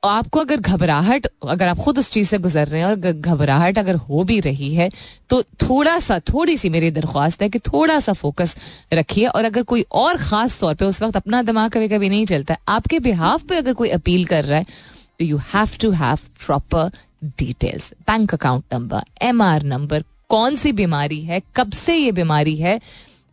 [0.04, 3.94] आपको अगर घबराहट, अगर आप खुद उस चीज़ से गुजर रहे हैं और घबराहट अगर
[3.94, 4.90] हो भी रही है
[5.30, 8.56] तो थोड़ा सा थोड़ी सी मेरी दरख्वास्त है कि थोड़ा सा फोकस
[8.92, 12.26] रखिए और अगर कोई और खास तौर पे उस वक्त अपना दिमाग कभी कभी नहीं
[12.26, 14.64] चलता है आपके बिहाफ पे अगर कोई अपील कर रहा है
[15.18, 16.90] तो you have to have proper
[17.24, 22.56] details bank account number M R number कौन सी बीमारी है, कब से ये बीमारी
[22.56, 22.80] है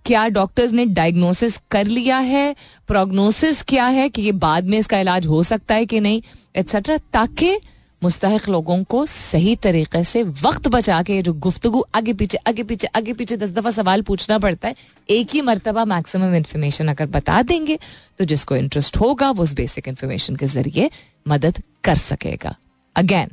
[0.09, 2.55] क्या डॉक्टर्स ने डायग्नोसिस कर लिया है?
[2.87, 6.21] प्रोग्नोसिस क्या है कि ये बाद में इसका इलाज हो सकता है कि नहीं
[6.55, 7.59] एट्सेट्रा ताकि
[8.01, 12.87] मुस्तक लोगों को सही तरीके से वक्त बचा के जो गुफ्तगु आगे पीछे आगे पीछे
[12.95, 14.75] आगे पीछे दस दफ़ा सवाल पूछना पड़ता है,
[15.09, 17.77] एक ही मरतबा मैक्सिमम इन्फॉर्मेशन अगर बता देंगे
[18.19, 20.89] तो जिसको इंटरेस्ट होगा, वो उस बेसिक इन्फॉर्मेशन के ज़रिए
[21.25, 22.55] मदद कर सकेगा।
[22.95, 23.31] Again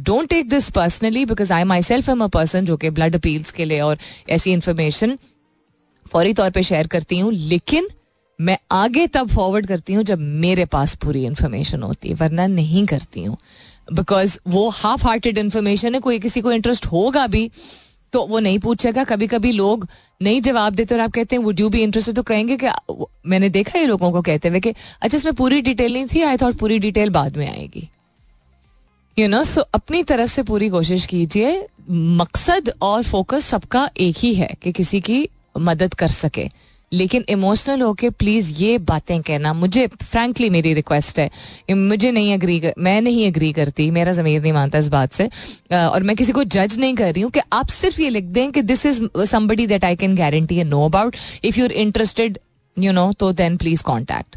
[0.00, 3.64] don't take this personally because I myself am a person जो कि ब्लड अपील्स के
[3.64, 3.98] लिए और
[4.30, 5.18] ऐसी इन्फॉर्मेशन
[6.08, 7.88] फौरी तौर पे शेयर करती हूँ, लेकिन
[8.38, 12.84] मैं आगे तब फॉरवर्ड करती हूँ जब मेरे पास पूरी इन्फॉर्मेशन होती है, वरना नहीं
[12.86, 13.36] करती हूँ।
[13.90, 17.50] बिकॉज़ वो हाफ़ हार्टेड इन्फॉर्मेशन है, कोई किसी को इंटरेस्ट होगा भी
[18.12, 19.86] तो वो नहीं पूछेगा। कभी कभी लोग
[20.20, 22.68] नहीं जवाब देते और आप कहते हैं वुड यू बी इंटरेस्टेड तो कहेंगे कि,
[23.26, 26.36] मैंने देखा ये लोगों को, कहते हुए कि अच्छा इसमें पूरी डिटेल नहीं थी आई
[26.36, 27.88] थॉट पूरी डिटेल बाद में आएगी.
[29.16, 34.34] यू नो सो अपनी तरफ़ से पूरी कोशिश कीजिए। मकसद और फोकस सबका एक ही
[34.34, 35.28] है कि किसी की
[35.60, 36.48] मदद कर सके।
[36.92, 41.30] लेकिन इमोशनल होके प्लीज़ ये बातें कहना मुझे फ्रैंकली मेरी रिक्वेस्ट है।
[41.70, 45.28] मुझे नहीं अग्री कर, मैं नहीं अग्री करती मेरा जमीर नहीं मानता इस बात से।
[45.72, 48.50] और मैं किसी को जज नहीं कर रही हूँ कि आप सिर्फ़ ये लिख दें
[48.52, 52.38] कि this is somebody that I can guarantee a know about if you are interested
[52.76, 54.36] you know तो देन प्लीज़ कॉन्टैक्ट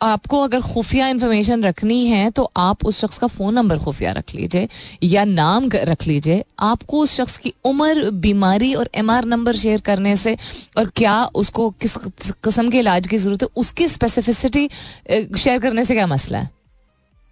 [0.00, 4.34] आपको अगर खुफिया इन्फॉर्मेशन रखनी है तो आप उस शख्स का फ़ोन नंबर खुफिया रख
[4.34, 4.68] लीजिए,
[5.02, 9.80] या नाम रख लीजिए। आपको उस शख्स की उम्र, बीमारी और एम आर नंबर शेयर
[9.80, 10.36] करने से,
[10.78, 14.68] और क्या उसको किस किस्म के इलाज की ज़रूरत है, उसकी स्पेसिफिसिटी
[15.08, 16.50] शेयर करने से क्या मसला है?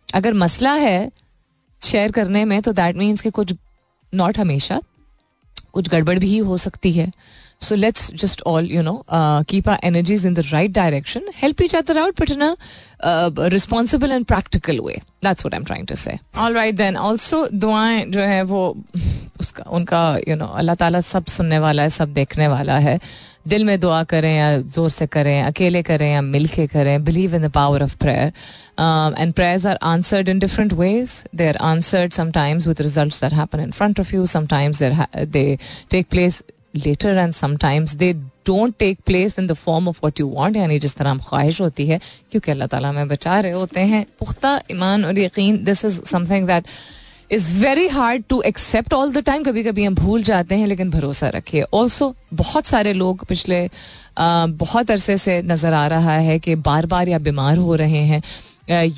[0.08, 1.10] अगर मसला है
[1.80, 3.54] शेयर करने में तो दैट मीन्स कि कुछ
[4.12, 4.80] नॉट हमेशा,
[5.72, 7.10] कुछ गड़बड़ भी हो सकती है।
[7.61, 11.61] So let's just all, you know, uh, keep our energies in the right direction, help
[11.61, 12.57] each other out, but in a
[13.01, 15.01] uh, responsible and practical way.
[15.21, 16.19] That's what I'm trying to say.
[16.33, 16.95] All right then.
[16.97, 18.63] Also, दुआएं जो है वो
[19.39, 22.99] उसका उनका you know अल्लाह ताला सब सुनने वाला है सब देखने वाला है
[23.47, 27.35] दिल में दुआ करें या जोर से करें अकेले करें या मिल के करें believe
[27.35, 28.33] in the power of prayer
[29.19, 33.59] and prayers are answered in different ways they are answered sometimes with results that happen
[33.59, 35.57] in front of you sometimes they
[35.91, 36.41] take place
[36.76, 38.12] later and sometimes they
[38.46, 41.60] don't take place in the form of what you want यानी जिस तरह हम ख्वाहिश
[41.60, 41.98] होती है
[42.30, 46.46] क्योंकि अल्लाह ताला हमें बचा रहे होते हैं। पुख्ता ईमान और यकीन this is something
[46.46, 46.64] that
[47.32, 50.90] is very hard to accept all the time कभी कभी हम भूल जाते हैं लेकिन
[50.90, 53.64] भरोसा रखिए। ऑल्सो बहुत सारे लोग पिछले
[54.18, 58.04] आ, बहुत अरसे से नज़र आ रहा है कि बार बार या बीमार हो रहे
[58.06, 58.22] हैं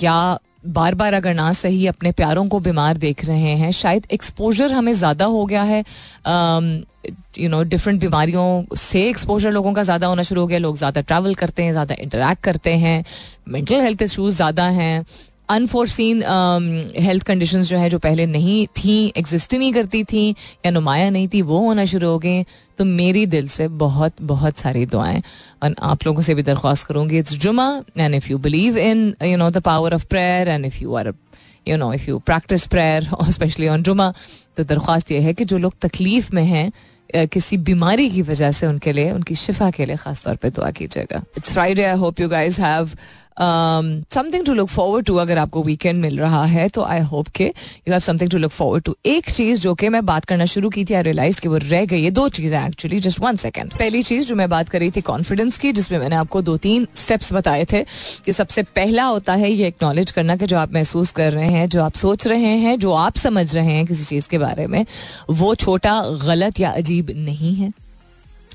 [0.03, 4.73] या बार बार अगर ना सही अपने प्यारों को बीमार देख रहे हैं शायद एक्सपोजर
[4.73, 5.83] हमें ज़्यादा हो गया है
[7.39, 11.01] यू नो डिफरेंट बीमारियों से एक्सपोजर लोगों का ज़्यादा होना शुरू हो गया। लोग ज़्यादा
[11.01, 13.05] ट्रैवल करते हैं, ज़्यादा इंटरेक्ट करते हैं।
[13.49, 15.05] मेंटल हेल्थ इशूज़ ज़्यादा हैं।
[15.49, 16.23] अनफोर्सिन
[16.99, 20.29] हेल्थ कंडीशंस जो है, जो पहले नहीं थी एग्जिस्ट नहीं करती थी
[20.67, 22.45] या नुमाया नहीं थी, वो होना शुरू हो गए।
[22.79, 25.23] तो मेरी दिल से बहुत बहुत सारी दुआएँ।
[25.63, 27.69] और आप लोगों से भी दरख्वास्त करूँगी it's Juma
[27.99, 31.13] and if you believe in you know the power of prayer and if you are
[31.67, 34.13] you know if you practice prayer specially on Juma
[34.59, 38.67] तो दरख्वास्त यह है कि जो लोग तकलीफ़ में हैं किसी बीमारी की वजह से
[38.67, 42.21] उनके लिए, उनकी शिफा के लिए खास तौर पे दुआ कीजिएगा। It's Friday I hope
[42.21, 42.91] you guys have
[43.41, 47.45] something to look forward to अगर आपको वीकेंड मिल रहा है तो आई होप के
[47.45, 50.71] you have something to look forward to एक चीज़ जो कि मैं बात करना शुरू
[50.71, 53.73] की थी आई रियलाइज़ कि वो रह गई है, दो चीज़ें एक्चुअली जस्ट वन सेकेंड
[53.73, 56.87] पहली चीज़ जो मैं बात कर रही थी कॉन्फिडेंस की, जिसमें मैंने आपको दो तीन
[56.95, 57.83] स्टेप्स बताए थे,
[58.25, 61.69] कि सबसे पहला होता है ये एक्नॉलेज करना कि जो आप महसूस कर रहे हैं,
[61.69, 64.85] जो आप सोच रहे हैं, जो आप समझ रहे हैं किसी चीज़ के बारे में,
[65.31, 67.73] वो छोटा, गलत या अजीब नहीं है।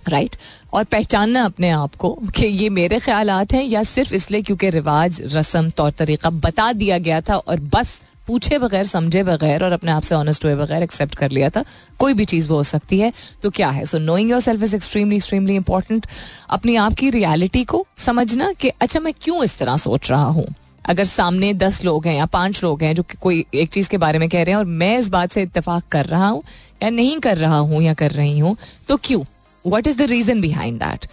[0.10, 0.74] Right right?
[0.74, 5.22] और पहचानना अपने आप को कि ये मेरे ख्याल हैं या सिर्फ़ इसलिए क्योंकि रिवाज,
[5.34, 9.92] रस्म, तौर, तरीका बता दिया गया था और बस पूछे बगैर, समझे बगैर और अपने
[9.92, 11.64] आप से ऑनेस्ट हुए बगैर एक्सेप्ट कर लिया था,
[12.00, 13.12] कोई भी चीज़ वो हो सकती है।
[13.44, 13.86] तो क्या है?
[13.86, 16.08] So knowing yourself is extremely extremely important
[16.50, 20.46] अपनी आप की रियलिटी को समझना कि अच्छा मैं क्यों इस तरह सोच रहा हूँ?
[20.86, 24.20] अगर सामने दस लोग हैं या पाँच लोग हैं जो कोई एक चीज़ के बारे
[24.20, 26.44] में कह रहे हैं और मैं इस बात से इतफाक कर रहा हूँ
[26.84, 28.56] या नहीं कर रहा हूँ या कर रही हूँ
[28.88, 29.24] तो क्यों?
[29.68, 31.06] What is the reason behind that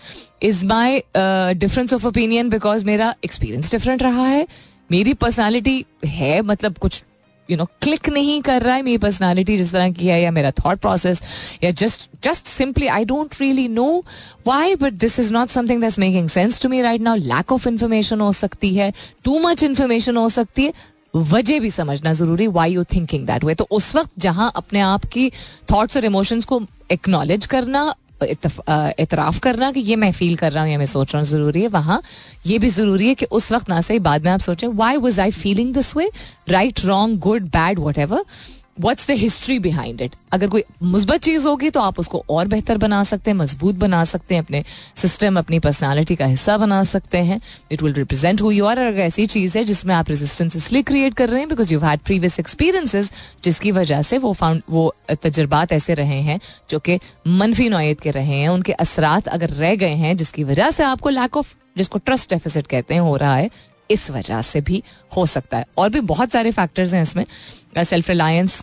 [0.43, 4.47] is my difference of opinion because मेरा एक्सपीरियंस डिफरेंट रहा है?
[4.93, 7.03] मेरी पर्सनैलिटी है मतलब कुछ
[7.49, 10.51] यू नो क्लिक नहीं कर रहा है मेरी पर्सनैलिटी जिस तरह की है या मेरा
[10.51, 11.23] थॉट प्रोसेस
[11.65, 13.87] या just just simply I don't really know
[14.47, 17.69] why but this is not something that's making sense to me right now lack of
[17.69, 18.93] information हो सकती है
[19.25, 20.73] टू मच इन्फॉर्मेशन हो सकती है।
[21.17, 25.05] वजह भी समझना ज़रूरी why you thinking that way तो उस वक्त जहाँ अपने आप
[25.05, 25.31] की
[25.73, 26.61] थॉट्स और इमोशंस को
[26.93, 27.83] एक्नॉलेज करना
[28.23, 31.63] इतराफ़ करना कि ये मैं फील कर रहा हूँ या मैं सोच रहा हूँ, ज़रूरी
[31.63, 32.01] है वहाँ।
[32.47, 35.21] ये भी ज़रूरी है कि उस वक्त ना सही, बाद में आप सोचें why was
[35.21, 36.11] I feeling this way
[36.49, 38.25] right wrong good bad whatever
[38.81, 42.79] what's the history behind it अगर कोई मुस्बत चीज़ होगी तो आप उसको और बेहतर
[42.79, 44.65] बना सकते हैं, मज़बूत बना सकते हैं, अपने
[44.97, 49.27] सिस्टम अपनी पर्सनालिटी का हिस्सा बना सकते हैं। इट विल रिप्रेजेंट हुई और अगर ऐसी
[49.27, 53.13] चीज़ है जिसमें आप रेजिस्टेंस इसलिए क्रिएट कर रहे हैं because you had previous experiences
[53.45, 58.11] जिसकी वजह से वो फाउंड वो तजर्बात ऐसे रहे हैं, जो कि मनफी नोयत के
[58.11, 61.99] रहे हैं, उनके असरात अगर रह गए हैं, जिसकी वजह से आपको लैक ऑफ़ जिसको
[61.99, 63.51] ट्रस्ट डेफिसिट कहते हैं, हो रहा है,
[63.91, 64.83] इस वजह से भी
[65.17, 67.25] हो सकता है। और भी बहुत सारे फैक्टर्स हैं इसमें।
[67.77, 68.63] सेल्फ रिलायंस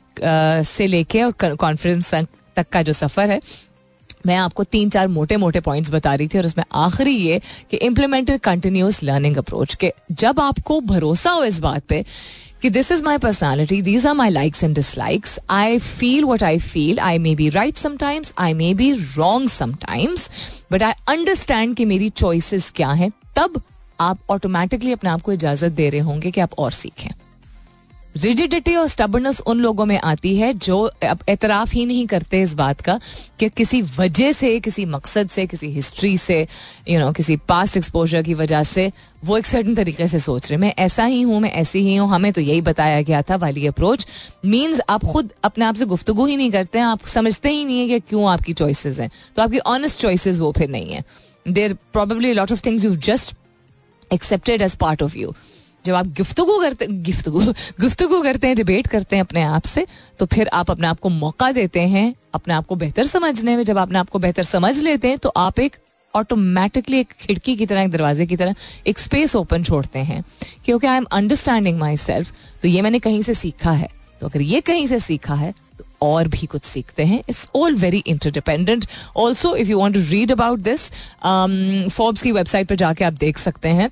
[0.68, 2.14] से लेके और कॉन्फिडेंस
[2.56, 3.42] तक का जो सफ़र है,
[4.26, 7.42] मैं आपको तीन चार मोटे मोटे पॉइंट्स बता रही थी और उसमें आखिरी ये
[7.72, 12.04] कि इम्प्लीमेंटेड कंटिन्यूस लर्निंग अप्रोच के जब आपको भरोसा हो इस बात पे
[12.62, 16.60] कि this is my personality these are my likes and dislikes I feel what I
[16.60, 20.30] feel I may be right sometimes I may be wrong sometimes
[20.72, 23.62] but I understand कि मेरी चॉइसेस क्या हैं, तब
[24.02, 27.10] आप ऑटोमेटिकली अपने आप को इजाज़त दे रहे होंगे कि आप और सीखें।
[28.18, 32.82] रिजिडिटी और स्टबरनेस उन लोगों में आती है जो एतराफ ही नहीं करते इस बात
[32.82, 33.00] का
[33.40, 36.46] कि किसी वजह से किसी मकसद से किसी हिस्ट्री से यू
[36.88, 38.92] you नो know, किसी पास्ट एक्सपोजर की वजह से
[39.26, 42.10] वो एक सर्टन तरीके से सोच रहे मैं ऐसा ही हूँ मैं ऐसी ही हूँ
[42.10, 44.08] हमें तो यही बताया गया था वाली अप्रोच
[44.46, 47.80] मीन्स आप खुद अपने आप से गुफ्तगु ही नहीं करते हैं आप समझते ही नहीं
[47.80, 51.04] है कि क्यों आपकी चॉइसेस हैं। तो आपकी ऑनेस्ट चॉइसेस वो फिर नहीं है।
[51.48, 53.36] There probably lot of things you just
[54.14, 55.34] accepted as part of you
[55.88, 57.42] जब आप गुफ्तगु करते, गुफ्तगु
[57.82, 59.86] गुफ्तगु करते हैं डिबेट करते हैं अपने आप से
[60.20, 63.64] तो फिर आप अपने आप को मौका देते हैं, अपने आप को बेहतर समझने में।
[63.64, 65.76] जब अपने आप को बेहतर समझ लेते हैं तो आप एक
[66.14, 68.56] ऑटोमेटिकली एक खिड़की की तरह, एक दरवाजे की तरह,
[68.88, 70.24] एक स्पेस ओपन छोड़ते हैं।
[70.66, 73.90] क्योंकि I am understanding myself तो ये मैंने कहीं से सीखा है।
[74.22, 77.76] तो अगर ये कहीं से सीखा है तो और भी कुछ सीखते हैं। It's all
[77.76, 78.86] very interdependent
[79.18, 80.90] also if you want to read about this
[81.90, 83.90] Forbes की वेबसाइट पर जाके आप देख सकते हैं।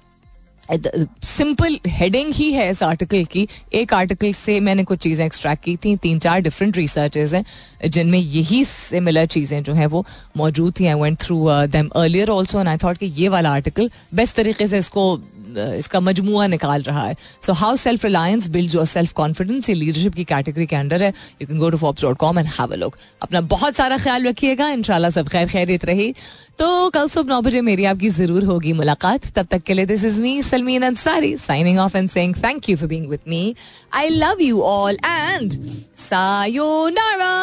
[0.70, 5.76] सिंपल हेडिंग ही है इस आर्टिकल की। एक आर्टिकल से मैंने कुछ चीज़ें एक्सट्रैक्ट की
[5.76, 7.44] थी, तीन चार डिफरेंट रिसर्चेज हैं,
[7.86, 10.06] जिनमें यही सिमिलर चीज़ें जो हैं वो
[10.38, 13.90] मौजूद थी। I went through them earlier also and I thought कि ये वाला आर्टिकल
[14.16, 15.16] बेस्ट तरीके से इसको
[15.58, 20.16] इसका मजमुआ निकाल रहा है। So how self reliance build your self confidence ये लीडरशिप
[20.16, 21.10] की कैटेगरी के अंडर है।
[21.42, 24.28] You can go to Forbes dot com and have a look अपना बहुत सारा ख्याल
[24.28, 26.14] रखिएगा। इंशाल्लाह सब खैर खैरियत रही।
[26.60, 30.04] तो कल सुबह नौ बजे मेरी आपकी ज़रूर होगी मुलाकात। तब तक के लिए this
[30.06, 33.56] is me Salmeen Ansari signing off and saying thank you for being with me
[33.94, 35.54] I love you all and
[36.00, 37.34] sayonara